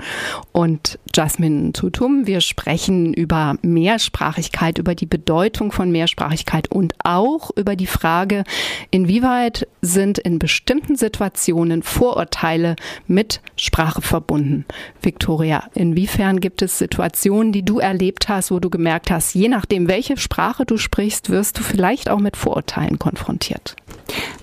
und 0.53 0.97
Jasmine 1.13 1.73
Tutum. 1.73 2.25
Wir 2.25 2.39
sprechen 2.39 3.13
über 3.13 3.55
Mehrsprachigkeit, 3.61 4.77
über 4.77 4.95
die 4.95 5.07
Bedeutung 5.07 5.73
von 5.73 5.91
Mehrsprachigkeit 5.91 6.71
und 6.71 6.93
auch 7.03 7.51
über 7.57 7.75
die 7.75 7.87
Frage, 7.87 8.45
inwieweit 8.91 9.67
sind 9.81 10.19
in 10.19 10.39
bestimmten 10.39 10.95
Situationen 10.95 11.83
Vorurteile 11.83 12.77
mit 13.07 13.41
Sprache 13.57 14.01
verbunden. 14.01 14.65
Victoria, 15.01 15.65
inwiefern 15.73 16.39
gibt 16.39 16.61
es 16.61 16.77
Situationen, 16.77 17.51
die 17.51 17.65
du 17.65 17.79
erlebt 17.79 18.29
hast, 18.29 18.51
wo 18.51 18.59
du 18.59 18.69
gemerkt 18.69 19.00
gemerkt 19.01 19.11
hast, 19.11 19.33
je 19.35 19.47
nachdem, 19.47 19.87
welche 19.87 20.17
Sprache 20.17 20.65
du 20.65 20.77
sprichst, 20.77 21.29
wirst 21.29 21.57
du 21.57 21.63
vielleicht 21.63 22.09
auch 22.09 22.19
mit 22.19 22.37
Vorurteilen 22.37 22.99
konfrontiert. 22.99 23.75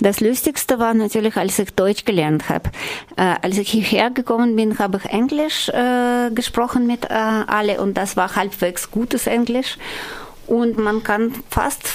Das 0.00 0.20
Lustigste 0.20 0.78
war 0.78 0.94
natürlich, 0.94 1.36
als 1.36 1.58
ich 1.58 1.74
Deutsch 1.74 2.04
gelernt 2.04 2.48
habe. 2.48 2.70
Äh, 3.16 3.34
als 3.42 3.58
ich 3.58 3.70
hierher 3.70 4.10
gekommen 4.10 4.56
bin, 4.56 4.78
habe 4.78 4.98
ich 4.98 5.10
Englisch 5.10 5.68
äh, 5.68 6.30
gesprochen 6.34 6.86
mit 6.86 7.04
äh, 7.04 7.08
alle 7.14 7.80
und 7.80 7.94
das 7.94 8.16
war 8.16 8.34
halbwegs 8.34 8.90
gutes 8.90 9.26
Englisch. 9.26 9.76
Und 10.46 10.78
man 10.78 11.02
kann 11.02 11.34
fast 11.50 11.90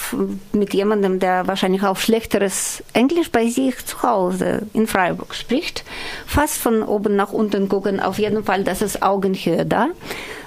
mit 0.51 0.75
jemandem, 0.75 1.17
der 1.17 1.47
wahrscheinlich 1.47 1.81
auch 1.81 1.97
schlechteres 1.97 2.83
Englisch 2.93 3.31
bei 3.31 3.47
sich 3.47 3.83
zu 3.83 4.03
Hause 4.03 4.67
in 4.73 4.85
Freiburg 4.85 5.33
spricht, 5.33 5.83
fast 6.27 6.59
von 6.59 6.83
oben 6.83 7.15
nach 7.15 7.33
unten 7.33 7.67
gucken. 7.67 7.99
Auf 7.99 8.19
jeden 8.19 8.43
Fall, 8.43 8.63
das 8.63 8.83
ist 8.83 9.01
Augenhöhe 9.01 9.65
da. 9.65 9.87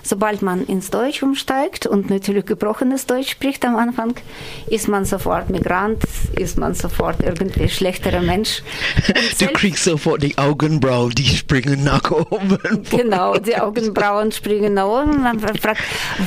Sobald 0.07 0.41
man 0.41 0.65
ins 0.67 0.91
Deutsch 0.91 1.25
umsteigt 1.25 1.85
und 1.87 2.11
natürlich 2.11 2.47
gebrochenes 2.47 3.07
Deutsch 3.07 3.31
spricht 3.31 3.65
am 3.65 3.75
Anfang, 3.75 4.15
ist 4.69 4.87
man 4.87 5.05
sofort 5.05 5.51
Migrant, 5.51 6.05
ist 6.37 6.59
man 6.59 6.75
sofort 6.75 7.25
irgendwie 7.25 7.69
schlechterer 7.69 8.21
Mensch. 8.21 8.63
Du 9.39 9.47
kriegst 9.49 9.85
sofort 9.85 10.23
die 10.23 10.39
Augenbrauen, 10.39 11.11
die 11.11 11.27
springen 11.27 11.85
nach 11.85 12.11
oben. 12.11 12.59
Genau, 12.91 13.37
die 13.37 13.57
Augenbrauen 13.57 14.33
springen 14.33 14.75
nach 14.75 14.87
oben. 14.87 15.23
Man 15.23 15.39
fragt, 15.41 15.81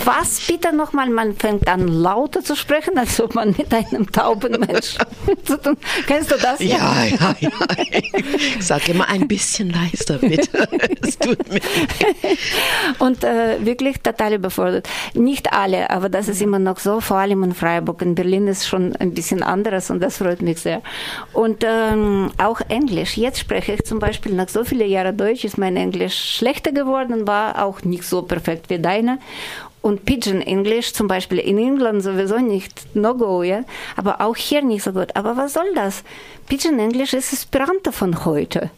was 0.06 0.42
bitte 0.42 0.76
nochmal? 0.76 1.10
Man 1.10 1.36
fängt 1.36 1.68
an 1.68 1.88
lauter 1.88 2.44
zu 2.44 2.56
sprechen, 2.56 2.98
als 2.98 3.20
ob 3.22 3.36
man 3.36 3.56
mit 3.58 3.74
einem 3.74 4.12
tauben 4.12 4.60
Mensch 4.60 4.98
zu 5.46 5.58
tun. 5.62 5.78
Kennst 6.06 6.32
du 6.32 6.36
das? 6.36 6.60
Ja, 6.60 7.06
ja, 7.06 7.36
ja. 7.40 7.50
Ich 8.60 8.66
sage 8.66 8.92
immer 8.92 9.08
ein 9.10 9.28
bisschen 9.28 9.72
leiser, 9.72 10.18
bitte. 10.18 10.68
Es 11.02 11.18
tut 11.18 11.52
mir 11.52 11.62
Und 13.00 13.24
äh, 13.24 13.58
wirklich 13.70 14.02
total 14.02 14.34
überfordert. 14.34 14.90
Nicht 15.14 15.54
alle, 15.54 15.90
aber 15.90 16.10
das 16.10 16.28
ist 16.28 16.42
immer 16.42 16.60
noch 16.60 16.80
so, 16.80 17.00
vor 17.00 17.18
allem 17.18 17.44
in 17.44 17.54
Freiburg. 17.54 18.02
In 18.02 18.16
Berlin 18.16 18.48
ist 18.48 18.68
schon 18.68 18.96
ein 18.96 19.14
bisschen 19.14 19.44
anderes 19.44 19.90
und 19.92 20.02
das 20.02 20.18
freut 20.18 20.42
mich 20.42 20.60
sehr. 20.60 20.82
Und 21.34 21.64
ähm, 21.64 22.32
auch 22.38 22.62
Englisch. 22.68 23.18
Jetzt 23.18 23.40
spreche 23.40 23.74
ich 23.74 23.84
zum 23.84 24.00
Beispiel 24.00 24.34
nach 24.34 24.50
so 24.50 24.64
vielen 24.64 24.90
Jahren 24.90 25.16
Deutsch, 25.16 25.46
ist 25.46 25.58
mein 25.58 25.78
Englisch 25.78 26.18
schlechter 26.38 26.72
geworden, 26.72 27.28
war 27.28 27.64
auch 27.64 27.84
nicht 27.84 28.04
so 28.04 28.24
perfekt 28.24 28.70
wie 28.70 28.80
deine. 28.80 29.20
Und 29.82 30.04
Pidgin 30.04 30.42
English 30.42 30.94
zum 30.94 31.08
Beispiel 31.08 31.40
in 31.40 31.58
England 31.58 32.04
sowieso 32.04 32.38
nicht 32.40 32.96
no 32.96 33.16
go, 33.16 33.44
ja, 33.44 33.64
aber 33.96 34.20
auch 34.20 34.36
hier 34.36 34.62
nicht 34.62 34.84
so 34.84 34.92
gut. 34.92 35.16
Aber 35.16 35.38
was 35.38 35.54
soll 35.54 35.74
das? 35.74 36.04
Pidgin 36.48 36.80
English 36.80 37.14
ist 37.14 37.32
Esperanto 37.32 37.92
von 37.92 38.26
heute. 38.26 38.72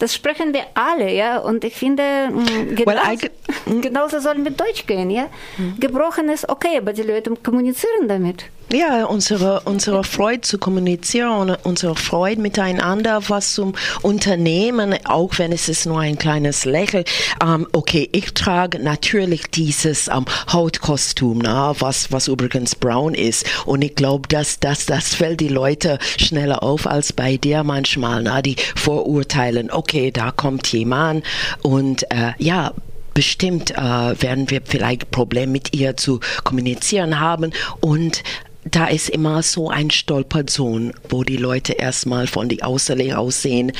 Das 0.00 0.14
sprechen 0.14 0.54
wir 0.54 0.62
alle, 0.74 1.14
ja. 1.14 1.38
Und 1.38 1.62
ich 1.62 1.74
finde, 1.74 2.02
mm, 2.30 2.74
genauso, 2.74 3.22
well, 3.66 3.80
genauso 3.82 4.18
sollen 4.18 4.44
wir 4.44 4.50
Deutsch 4.50 4.86
gehen, 4.86 5.10
ja. 5.10 5.26
Mhm. 5.58 5.78
Gebrochen 5.78 6.30
ist 6.30 6.48
okay, 6.48 6.78
aber 6.78 6.94
die 6.94 7.02
Leute 7.02 7.30
kommunizieren 7.36 8.08
damit. 8.08 8.46
Ja, 8.72 9.04
unsere, 9.06 9.62
unsere 9.64 10.04
Freude 10.04 10.42
zu 10.42 10.56
kommunizieren, 10.56 11.56
unsere 11.64 11.96
Freude 11.96 12.40
miteinander, 12.40 13.20
was 13.26 13.54
zum 13.54 13.74
Unternehmen, 14.02 14.94
auch 15.06 15.38
wenn 15.38 15.50
es 15.50 15.68
ist 15.68 15.86
nur 15.86 15.98
ein 15.98 16.16
kleines 16.16 16.64
Lächeln. 16.64 17.02
Ähm, 17.42 17.66
okay, 17.72 18.08
ich 18.12 18.32
trage 18.32 18.78
natürlich 18.78 19.42
dieses 19.50 20.06
ähm, 20.06 20.24
Hautkostüm, 20.52 21.38
na, 21.38 21.74
was, 21.80 22.12
was 22.12 22.28
übrigens 22.28 22.76
braun 22.76 23.14
ist. 23.14 23.44
Und 23.66 23.82
ich 23.82 23.96
glaube, 23.96 24.28
dass, 24.28 24.60
dass 24.60 24.86
das 24.86 25.16
fällt 25.16 25.40
die 25.40 25.48
Leute 25.48 25.98
schneller 26.16 26.62
auf 26.62 26.86
als 26.86 27.12
bei 27.12 27.38
dir 27.38 27.64
manchmal, 27.64 28.22
na, 28.22 28.40
die 28.40 28.54
vorurteilen, 28.76 29.72
okay, 29.72 29.89
da 30.12 30.30
kommt 30.30 30.72
jemand 30.72 31.24
und 31.62 32.04
äh, 32.10 32.32
ja, 32.38 32.72
bestimmt 33.14 33.72
äh, 33.72 33.76
werden 33.76 34.50
wir 34.50 34.60
vielleicht 34.64 35.10
Probleme 35.10 35.52
mit 35.52 35.74
ihr 35.74 35.96
zu 35.96 36.20
kommunizieren 36.44 37.20
haben 37.20 37.52
und 37.80 38.22
da 38.64 38.86
ist 38.86 39.08
immer 39.08 39.42
so 39.42 39.70
ein 39.70 39.90
Stolperzone, 39.90 40.92
wo 41.08 41.24
die 41.24 41.38
Leute 41.38 41.72
erstmal 41.72 42.26
von 42.26 42.48
die 42.48 42.62
Außerlehre 42.62 43.18
aussehen, 43.18 43.72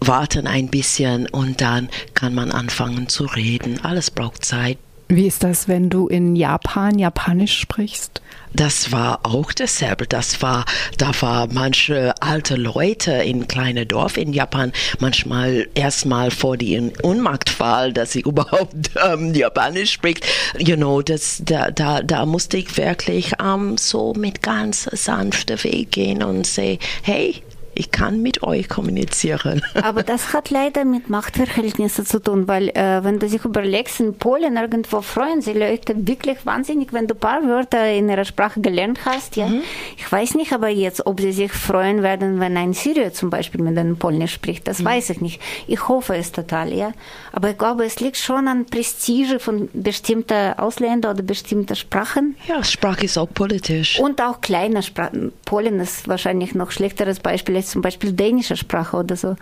warten 0.00 0.46
ein 0.46 0.68
bisschen 0.68 1.28
und 1.28 1.60
dann 1.60 1.88
kann 2.14 2.34
man 2.34 2.50
anfangen 2.50 3.08
zu 3.08 3.24
reden. 3.24 3.84
Alles 3.84 4.10
braucht 4.10 4.44
Zeit. 4.44 4.78
Wie 5.08 5.26
ist 5.26 5.44
das, 5.44 5.68
wenn 5.68 5.88
du 5.88 6.08
in 6.08 6.34
Japan 6.34 6.98
Japanisch 6.98 7.58
sprichst? 7.58 8.20
das 8.56 8.90
war 8.90 9.20
auch 9.22 9.52
dasselbe. 9.52 10.06
Das 10.06 10.42
war, 10.42 10.64
da 10.98 11.10
war 11.20 11.48
manche 11.52 12.14
alte 12.20 12.56
Leute 12.56 13.12
in 13.12 13.46
kleine 13.48 13.86
Dorf 13.86 14.16
in 14.16 14.32
Japan 14.32 14.72
manchmal 14.98 15.68
erstmal 15.74 16.30
vor 16.30 16.56
die 16.56 16.92
Unmarktwahl, 17.02 17.92
dass 17.92 18.12
sie 18.12 18.20
überhaupt 18.26 18.90
ähm, 19.04 19.34
Japanisch 19.34 19.92
spricht. 19.92 20.26
You 20.58 20.76
know, 20.76 21.02
das, 21.02 21.42
da, 21.44 21.70
da, 21.70 22.02
da 22.02 22.26
musste 22.26 22.56
ich 22.56 22.76
wirklich 22.76 23.32
ähm, 23.42 23.76
so 23.78 24.14
mit 24.14 24.42
ganz 24.42 24.88
sanfter 24.92 25.62
Weg 25.64 25.92
gehen 25.92 26.22
und 26.22 26.46
sagen, 26.46 26.78
hey, 27.02 27.42
ich 27.76 27.90
kann 27.90 28.22
mit 28.22 28.42
euch 28.42 28.68
kommunizieren. 28.68 29.62
Aber 29.82 30.02
das 30.02 30.32
hat 30.32 30.50
leider 30.50 30.84
mit 30.84 31.08
Machtverhältnissen 31.10 32.06
zu 32.06 32.20
tun, 32.20 32.48
weil 32.48 32.70
äh, 32.70 33.04
wenn 33.04 33.18
du 33.18 33.28
sich 33.28 33.44
überlegst, 33.44 34.00
in 34.00 34.16
Polen 34.16 34.56
irgendwo 34.56 35.02
freuen 35.02 35.42
sich 35.42 35.54
Leute 35.54 35.94
wirklich 36.06 36.44
wahnsinnig, 36.44 36.92
wenn 36.92 37.06
du 37.06 37.14
ein 37.14 37.20
paar 37.20 37.42
Wörter 37.44 37.90
in 37.90 38.08
ihrer 38.08 38.24
Sprache 38.24 38.60
gelernt 38.60 39.00
hast. 39.04 39.36
Ja? 39.36 39.46
Mhm. 39.46 39.60
Ich 39.96 40.10
weiß 40.10 40.34
nicht 40.34 40.52
aber 40.52 40.68
jetzt, 40.68 41.06
ob 41.06 41.20
sie 41.20 41.32
sich 41.32 41.52
freuen 41.52 42.02
werden, 42.02 42.40
wenn 42.40 42.56
ein 42.56 42.72
Syrier 42.72 43.12
zum 43.12 43.30
Beispiel 43.30 43.62
mit 43.62 43.76
einem 43.78 43.96
Polnisch 43.96 44.32
spricht. 44.32 44.66
Das 44.66 44.80
mhm. 44.80 44.86
weiß 44.86 45.10
ich 45.10 45.20
nicht. 45.20 45.40
Ich 45.66 45.88
hoffe 45.88 46.16
es 46.16 46.32
total, 46.32 46.72
ja. 46.72 46.92
Aber 47.32 47.50
ich 47.50 47.58
glaube, 47.58 47.84
es 47.84 48.00
liegt 48.00 48.16
schon 48.16 48.48
an 48.48 48.64
Prestige 48.66 49.38
von 49.38 49.68
bestimmten 49.72 50.54
Ausländern 50.54 51.14
oder 51.14 51.22
bestimmten 51.22 51.76
Sprachen. 51.76 52.36
Ja, 52.48 52.64
Sprache 52.64 53.04
ist 53.04 53.18
auch 53.18 53.28
politisch. 53.32 54.00
Und 54.00 54.20
auch 54.22 54.40
kleine 54.40 54.82
Sprachen. 54.82 55.32
Polen 55.44 55.80
ist 55.80 56.08
wahrscheinlich 56.08 56.54
noch 56.54 56.70
schlechteres 56.70 57.20
Beispiel 57.20 57.56
zum 57.70 57.82
Beispiel 57.82 58.12
dänische 58.12 58.56
Sprache 58.56 58.96
oder 58.96 59.16
so 59.16 59.36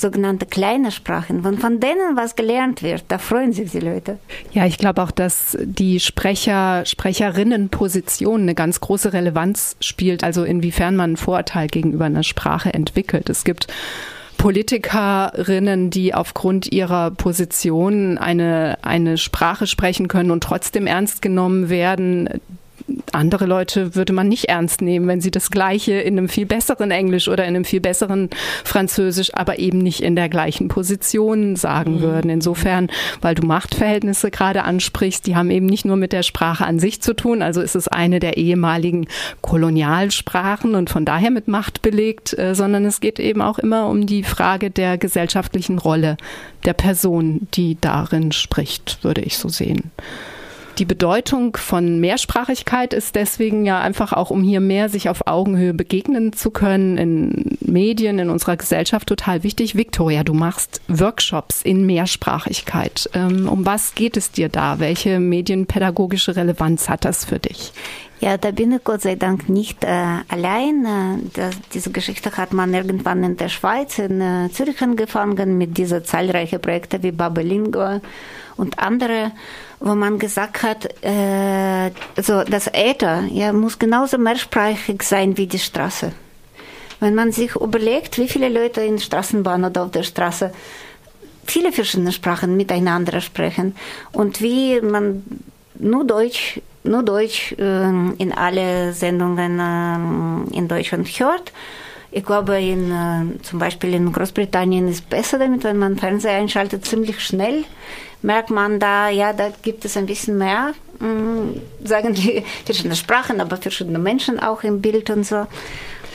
sogenannte 0.00 0.46
kleine 0.46 0.90
Sprachen. 0.92 1.44
Wenn 1.44 1.58
von 1.58 1.80
denen 1.80 2.16
was 2.16 2.36
gelernt 2.36 2.82
wird, 2.82 3.04
da 3.08 3.18
freuen 3.18 3.52
sich 3.52 3.72
die 3.72 3.80
Leute. 3.80 4.18
Ja, 4.52 4.64
ich 4.64 4.78
glaube 4.78 5.02
auch, 5.02 5.10
dass 5.10 5.56
die 5.60 6.00
Sprecher, 6.00 6.84
Sprecherinnenposition 6.86 8.42
eine 8.42 8.54
ganz 8.54 8.80
große 8.80 9.12
Relevanz 9.12 9.76
spielt, 9.80 10.24
also 10.24 10.44
inwiefern 10.44 10.96
man 10.96 11.10
einen 11.10 11.16
Vorurteil 11.16 11.68
gegenüber 11.68 12.04
einer 12.04 12.22
Sprache 12.22 12.72
entwickelt. 12.72 13.28
Es 13.28 13.44
gibt 13.44 13.66
Politikerinnen, 14.36 15.90
die 15.90 16.14
aufgrund 16.14 16.70
ihrer 16.70 17.10
Position 17.10 18.18
eine, 18.18 18.78
eine 18.82 19.18
Sprache 19.18 19.66
sprechen 19.66 20.06
können 20.06 20.30
und 20.30 20.44
trotzdem 20.44 20.86
ernst 20.86 21.22
genommen 21.22 21.68
werden, 21.68 22.40
andere 23.14 23.46
Leute 23.46 23.94
würde 23.94 24.12
man 24.12 24.28
nicht 24.28 24.46
ernst 24.46 24.82
nehmen, 24.82 25.06
wenn 25.06 25.20
sie 25.20 25.30
das 25.30 25.50
Gleiche 25.50 25.94
in 25.94 26.18
einem 26.18 26.28
viel 26.28 26.46
besseren 26.46 26.90
Englisch 26.90 27.28
oder 27.28 27.44
in 27.44 27.54
einem 27.54 27.64
viel 27.64 27.80
besseren 27.80 28.30
Französisch, 28.64 29.34
aber 29.34 29.58
eben 29.58 29.78
nicht 29.78 30.02
in 30.02 30.16
der 30.16 30.28
gleichen 30.28 30.68
Position 30.68 31.56
sagen 31.56 31.96
mhm. 31.96 32.00
würden. 32.00 32.30
Insofern, 32.30 32.88
weil 33.20 33.34
du 33.34 33.46
Machtverhältnisse 33.46 34.30
gerade 34.30 34.64
ansprichst, 34.64 35.26
die 35.26 35.36
haben 35.36 35.50
eben 35.50 35.66
nicht 35.66 35.84
nur 35.84 35.96
mit 35.96 36.12
der 36.12 36.22
Sprache 36.22 36.64
an 36.64 36.78
sich 36.78 37.00
zu 37.02 37.14
tun, 37.14 37.42
also 37.42 37.60
ist 37.60 37.76
es 37.76 37.88
eine 37.88 38.20
der 38.20 38.36
ehemaligen 38.36 39.06
Kolonialsprachen 39.42 40.74
und 40.74 40.90
von 40.90 41.04
daher 41.04 41.30
mit 41.30 41.48
Macht 41.48 41.82
belegt, 41.82 42.38
äh, 42.38 42.54
sondern 42.54 42.84
es 42.84 43.00
geht 43.00 43.18
eben 43.18 43.42
auch 43.42 43.58
immer 43.58 43.88
um 43.88 44.06
die 44.06 44.22
Frage 44.22 44.70
der 44.70 44.98
gesellschaftlichen 44.98 45.78
Rolle 45.78 46.16
der 46.64 46.72
Person, 46.72 47.48
die 47.54 47.76
darin 47.80 48.32
spricht, 48.32 49.02
würde 49.02 49.22
ich 49.22 49.38
so 49.38 49.48
sehen. 49.48 49.90
Die 50.78 50.84
Bedeutung 50.84 51.56
von 51.56 51.98
Mehrsprachigkeit 51.98 52.94
ist 52.94 53.16
deswegen 53.16 53.66
ja 53.66 53.80
einfach 53.80 54.12
auch, 54.12 54.30
um 54.30 54.44
hier 54.44 54.60
mehr 54.60 54.88
sich 54.88 55.08
auf 55.08 55.26
Augenhöhe 55.26 55.74
begegnen 55.74 56.32
zu 56.32 56.52
können, 56.52 56.96
in 56.96 57.58
Medien, 57.60 58.20
in 58.20 58.30
unserer 58.30 58.56
Gesellschaft 58.56 59.08
total 59.08 59.42
wichtig. 59.42 59.74
Victoria, 59.74 60.22
du 60.22 60.34
machst 60.34 60.80
Workshops 60.86 61.62
in 61.62 61.84
Mehrsprachigkeit. 61.84 63.10
Ähm, 63.12 63.48
um 63.48 63.66
was 63.66 63.96
geht 63.96 64.16
es 64.16 64.30
dir 64.30 64.48
da? 64.48 64.78
Welche 64.78 65.18
medienpädagogische 65.18 66.36
Relevanz 66.36 66.88
hat 66.88 67.04
das 67.04 67.24
für 67.24 67.40
dich? 67.40 67.72
Ja, 68.20 68.36
da 68.36 68.52
bin 68.52 68.72
ich 68.72 68.84
Gott 68.84 69.02
sei 69.02 69.16
Dank 69.16 69.48
nicht 69.48 69.82
äh, 69.82 69.88
allein. 70.28 70.84
Äh, 70.84 71.28
das, 71.34 71.56
diese 71.72 71.90
Geschichte 71.90 72.36
hat 72.36 72.52
man 72.52 72.72
irgendwann 72.72 73.24
in 73.24 73.36
der 73.36 73.48
Schweiz, 73.48 73.98
in 73.98 74.20
äh, 74.20 74.48
Zürich 74.52 74.80
angefangen, 74.80 75.58
mit 75.58 75.76
diesen 75.76 76.04
zahlreichen 76.04 76.60
Projekten 76.60 77.02
wie 77.02 77.12
Babelingo 77.12 78.00
und 78.58 78.78
andere 78.78 79.32
wo 79.80 79.94
man 79.94 80.18
gesagt 80.18 80.62
hat, 80.62 80.88
äh, 81.04 81.90
also 82.16 82.42
das 82.44 82.68
Äther 82.72 83.24
ja, 83.30 83.52
muss 83.52 83.78
genauso 83.78 84.18
mehrsprachig 84.18 85.02
sein 85.02 85.36
wie 85.36 85.46
die 85.46 85.58
Straße. 85.58 86.12
Wenn 87.00 87.14
man 87.14 87.30
sich 87.30 87.54
überlegt, 87.54 88.18
wie 88.18 88.28
viele 88.28 88.48
Leute 88.48 88.80
in 88.80 88.98
Straßenbahn 88.98 89.64
oder 89.64 89.84
auf 89.84 89.90
der 89.92 90.02
Straße 90.02 90.52
viele 91.44 91.72
verschiedene 91.72 92.12
Sprachen 92.12 92.56
miteinander 92.56 93.20
sprechen 93.20 93.76
und 94.12 94.42
wie 94.42 94.80
man 94.80 95.22
nur 95.78 96.04
Deutsch, 96.04 96.60
nur 96.82 97.04
Deutsch 97.04 97.52
äh, 97.52 97.88
in 98.18 98.32
alle 98.32 98.92
Sendungen 98.92 99.60
äh, 99.60 100.56
in 100.56 100.66
Deutschland 100.66 101.06
hört. 101.20 101.52
Ich 102.10 102.24
glaube, 102.24 102.58
in, 102.58 102.90
äh, 102.90 103.42
zum 103.42 103.60
Beispiel 103.60 103.94
in 103.94 104.12
Großbritannien 104.12 104.88
ist 104.88 104.96
es 104.96 105.02
besser 105.02 105.38
damit, 105.38 105.62
wenn 105.62 105.78
man 105.78 105.98
Fernseher 105.98 106.38
einschaltet, 106.38 106.84
ziemlich 106.84 107.20
schnell 107.20 107.64
merkt 108.22 108.50
man 108.50 108.80
da, 108.80 109.08
ja, 109.08 109.32
da 109.32 109.50
gibt 109.62 109.84
es 109.84 109.96
ein 109.96 110.06
bisschen 110.06 110.38
mehr, 110.38 110.74
mm, 110.98 111.86
sagen 111.86 112.14
die 112.14 112.44
verschiedene 112.64 112.96
Sprachen, 112.96 113.40
aber 113.40 113.56
verschiedene 113.56 113.98
Menschen 113.98 114.40
auch 114.40 114.62
im 114.62 114.80
Bild 114.80 115.10
und 115.10 115.24
so. 115.24 115.46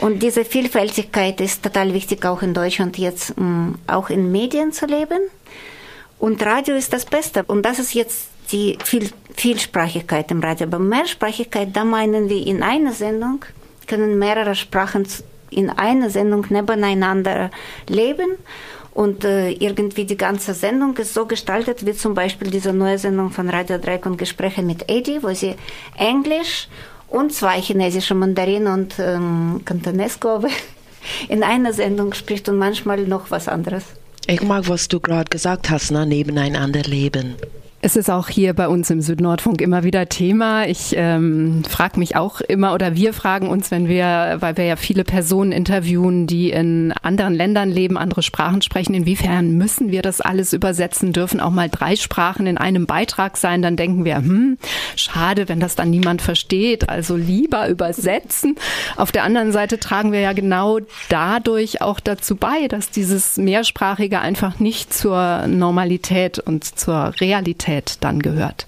Und 0.02 0.22
diese 0.22 0.44
Vielfältigkeit 0.44 1.40
ist 1.40 1.64
total 1.64 1.94
wichtig, 1.94 2.26
auch 2.26 2.42
in 2.42 2.54
Deutschland 2.54 2.98
jetzt 2.98 3.38
mm, 3.38 3.76
auch 3.88 4.10
in 4.10 4.32
Medien 4.32 4.72
zu 4.72 4.86
leben. 4.86 5.20
Und 6.20 6.46
Radio 6.46 6.76
ist 6.76 6.94
das 6.94 7.06
Beste. 7.06 7.44
Und 7.44 7.64
das 7.64 7.80
ist 7.80 7.94
jetzt 7.94 8.28
die 8.52 8.78
Viel 8.84 9.10
Vielsprachigkeit 9.36 10.30
im 10.32 10.42
Radio. 10.42 10.68
Aber 10.68 10.80
Mehrsprachigkeit, 10.80 11.70
da 11.74 11.84
meinen 11.84 12.30
wir 12.30 12.46
in 12.46 12.62
einer 12.62 12.94
Sendung 12.94 13.44
können 13.88 14.20
mehrere 14.20 14.56
Sprachen 14.56 15.08
in 15.50 15.70
einer 15.70 16.10
Sendung 16.10 16.46
nebeneinander 16.50 17.52
leben 17.88 18.38
Und 18.94 19.26
äh, 19.26 19.50
irgendwie 19.50 20.06
die 20.06 20.18
ganze 20.18 20.54
Sendung 20.54 20.96
ist 20.98 21.16
so 21.16 21.26
gestaltet, 21.26 21.86
wie 21.86 21.94
zum 21.94 22.14
Beispiel 22.14 22.52
diese 22.52 22.74
neue 22.74 23.00
Sendung 23.00 23.32
von 23.32 23.50
Radio 23.50 23.80
Dreieck 23.80 24.06
und 24.06 24.18
Gespräche 24.18 24.62
mit 24.62 24.88
Eddie, 24.88 25.24
wo 25.24 25.34
sie 25.34 25.56
Englisch 25.98 26.68
und 27.08 27.34
zwei 27.34 27.60
chinesische 27.60 28.14
Mandarinen 28.14 28.68
und 28.68 28.96
ähm, 29.00 29.62
Kantonesco 29.66 30.44
in 31.30 31.44
einer 31.44 31.74
Sendung 31.74 32.14
spricht 32.14 32.48
und 32.50 32.58
manchmal 32.58 33.00
noch 33.08 33.32
was 33.32 33.48
anderes. 33.48 33.84
Ich 34.28 34.42
mag, 34.44 34.70
was 34.70 34.88
du 34.88 35.00
gerade 35.00 35.30
gesagt 35.30 35.70
hast, 35.70 35.92
ne? 35.92 36.06
nebeneinander 36.06 36.84
leben. 36.84 37.36
Es 37.86 37.98
ist 37.98 38.10
auch 38.10 38.30
hier 38.30 38.54
bei 38.54 38.70
uns 38.70 38.90
im 38.92 39.02
Südnordfunk 39.02 39.60
immer 39.60 39.84
wieder 39.84 40.08
Thema. 40.08 40.66
Ich 40.66 40.94
ähm, 40.96 41.66
frage 41.68 42.00
mich 42.00 42.16
auch 42.16 42.40
immer 42.40 42.74
oder 42.74 42.96
wir 42.96 43.12
fragen 43.12 43.50
uns, 43.50 43.72
wenn 43.72 43.90
wir, 43.90 44.38
weil 44.40 44.56
wir 44.56 44.64
ja 44.64 44.78
viele 44.78 45.04
Personen 45.04 45.52
interviewen, 45.52 46.26
die 46.26 46.50
in 46.52 46.94
anderen 47.02 47.34
Ländern 47.34 47.70
leben, 47.70 47.98
andere 47.98 48.24
Sprachen 48.24 48.62
sprechen, 48.62 48.94
inwiefern 48.94 49.58
müssen 49.58 49.92
wir 49.92 50.02
das 50.02 50.22
alles 50.22 50.54
übersetzen? 50.54 51.12
Dürfen 51.12 51.42
auch 51.42 51.50
mal 51.50 51.68
drei 51.68 51.98
Sprachen 51.98 52.48
in 52.48 52.58
einem 52.58 52.86
Beitrag 52.86 53.36
sein? 53.36 53.62
Dann 53.62 53.76
denken 53.76 54.06
wir, 54.06 54.16
hm, 54.16 54.58
schade, 54.96 55.50
wenn 55.50 55.60
das 55.60 55.76
dann 55.76 55.90
niemand 55.90 56.22
versteht. 56.22 56.88
Also 56.88 57.18
lieber 57.18 57.68
übersetzen. 57.68 58.56
Auf 58.96 59.12
der 59.12 59.26
anderen 59.26 59.52
Seite 59.52 59.78
tragen 59.78 60.14
wir 60.14 60.22
ja 60.22 60.32
genau 60.32 60.80
dadurch 61.10 61.82
auch 61.82 62.00
dazu 62.00 62.38
bei, 62.38 62.70
dass 62.70 62.92
dieses 62.92 63.36
Mehrsprachige 63.36 64.22
einfach 64.22 64.62
nicht 64.62 64.94
zur 64.94 65.48
Normalität 65.48 66.40
und 66.40 66.64
zur 66.64 67.12
Realität 67.20 67.73
Realität 67.74 67.98
dann 68.02 68.22
gehört. 68.22 68.68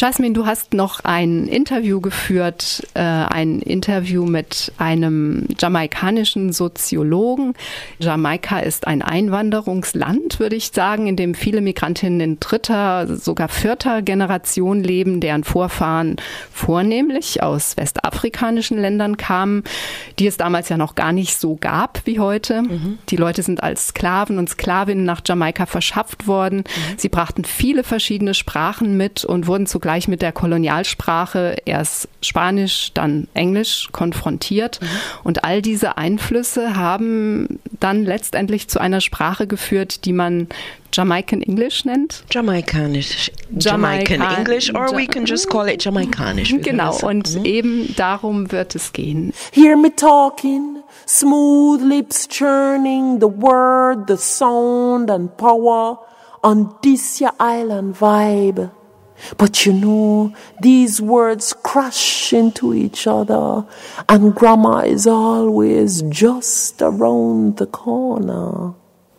Jasmine, 0.00 0.32
du 0.32 0.46
hast 0.46 0.74
noch 0.74 1.00
ein 1.02 1.48
Interview 1.48 2.00
geführt, 2.00 2.86
äh, 2.94 3.00
ein 3.00 3.58
Interview 3.58 4.26
mit 4.26 4.70
einem 4.78 5.48
jamaikanischen 5.58 6.52
Soziologen. 6.52 7.54
Jamaika 7.98 8.60
ist 8.60 8.86
ein 8.86 9.02
Einwanderungsland, 9.02 10.38
würde 10.38 10.54
ich 10.54 10.70
sagen, 10.72 11.08
in 11.08 11.16
dem 11.16 11.34
viele 11.34 11.60
Migrantinnen 11.60 12.20
in 12.20 12.38
dritter, 12.38 13.16
sogar 13.16 13.48
vierter 13.48 14.00
Generation 14.02 14.84
leben, 14.84 15.20
deren 15.20 15.42
Vorfahren 15.42 16.14
vornehmlich 16.52 17.42
aus 17.42 17.76
westafrikanischen 17.76 18.78
Ländern 18.78 19.16
kamen, 19.16 19.64
die 20.20 20.28
es 20.28 20.36
damals 20.36 20.68
ja 20.68 20.76
noch 20.76 20.94
gar 20.94 21.10
nicht 21.10 21.40
so 21.40 21.56
gab 21.56 22.02
wie 22.04 22.20
heute. 22.20 22.62
Mhm. 22.62 22.98
Die 23.08 23.16
Leute 23.16 23.42
sind 23.42 23.64
als 23.64 23.88
Sklaven 23.88 24.38
und 24.38 24.48
Sklavinnen 24.48 25.04
nach 25.04 25.22
Jamaika 25.26 25.66
verschafft 25.66 26.28
worden. 26.28 26.58
Mhm. 26.58 26.98
Sie 26.98 27.08
brachten 27.08 27.44
viele 27.44 27.82
verschiedene 27.82 28.34
Sprachen 28.34 28.96
mit 28.96 29.24
und 29.24 29.48
wurden 29.48 29.66
zugleich 29.66 29.87
gleich 29.88 30.06
mit 30.06 30.20
der 30.20 30.32
Kolonialsprache 30.32 31.56
erst 31.64 32.10
Spanisch, 32.20 32.92
dann 32.92 33.26
Englisch 33.32 33.88
konfrontiert. 33.90 34.82
Mhm. 34.82 34.86
Und 35.24 35.44
all 35.44 35.62
diese 35.62 35.96
Einflüsse 35.96 36.76
haben 36.76 37.58
dann 37.80 38.04
letztendlich 38.04 38.68
zu 38.68 38.80
einer 38.82 39.00
Sprache 39.00 39.46
geführt, 39.46 40.04
die 40.04 40.12
man 40.12 40.48
Jamaican 40.92 41.40
English 41.40 41.86
nennt. 41.86 42.22
Jamaikanisch. 42.30 43.32
Jamaican 43.58 44.20
Jamaikan 44.20 44.38
English, 44.40 44.74
or 44.74 44.94
we 44.94 45.06
can 45.06 45.24
just 45.24 45.48
call 45.48 45.66
it 45.66 45.82
Jamaikanisch. 45.82 46.54
Genau, 46.60 46.94
und 46.98 47.36
mhm. 47.36 47.44
eben 47.46 47.94
darum 47.96 48.52
wird 48.52 48.74
es 48.74 48.92
gehen. 48.92 49.32
Hear 49.52 49.74
me 49.78 49.88
talking, 49.96 50.82
smooth 51.06 51.80
lips 51.80 52.28
churning, 52.28 53.20
the 53.20 53.26
word, 53.26 54.06
the 54.06 54.18
sound 54.18 55.10
and 55.10 55.34
power 55.38 55.98
on 56.42 56.74
this 56.82 57.22
your 57.22 57.32
island 57.38 57.96
vibe. 57.98 58.68
But 59.36 59.66
you 59.66 59.72
know, 59.72 60.34
these 60.60 61.00
words 61.00 61.52
crash 61.52 62.32
into 62.32 62.74
each 62.74 63.06
other, 63.06 63.66
and 64.08 64.34
grammar 64.34 64.84
is 64.84 65.06
always 65.06 66.02
just 66.02 66.80
around 66.82 67.56
the 67.56 67.66
corner. 67.66 68.74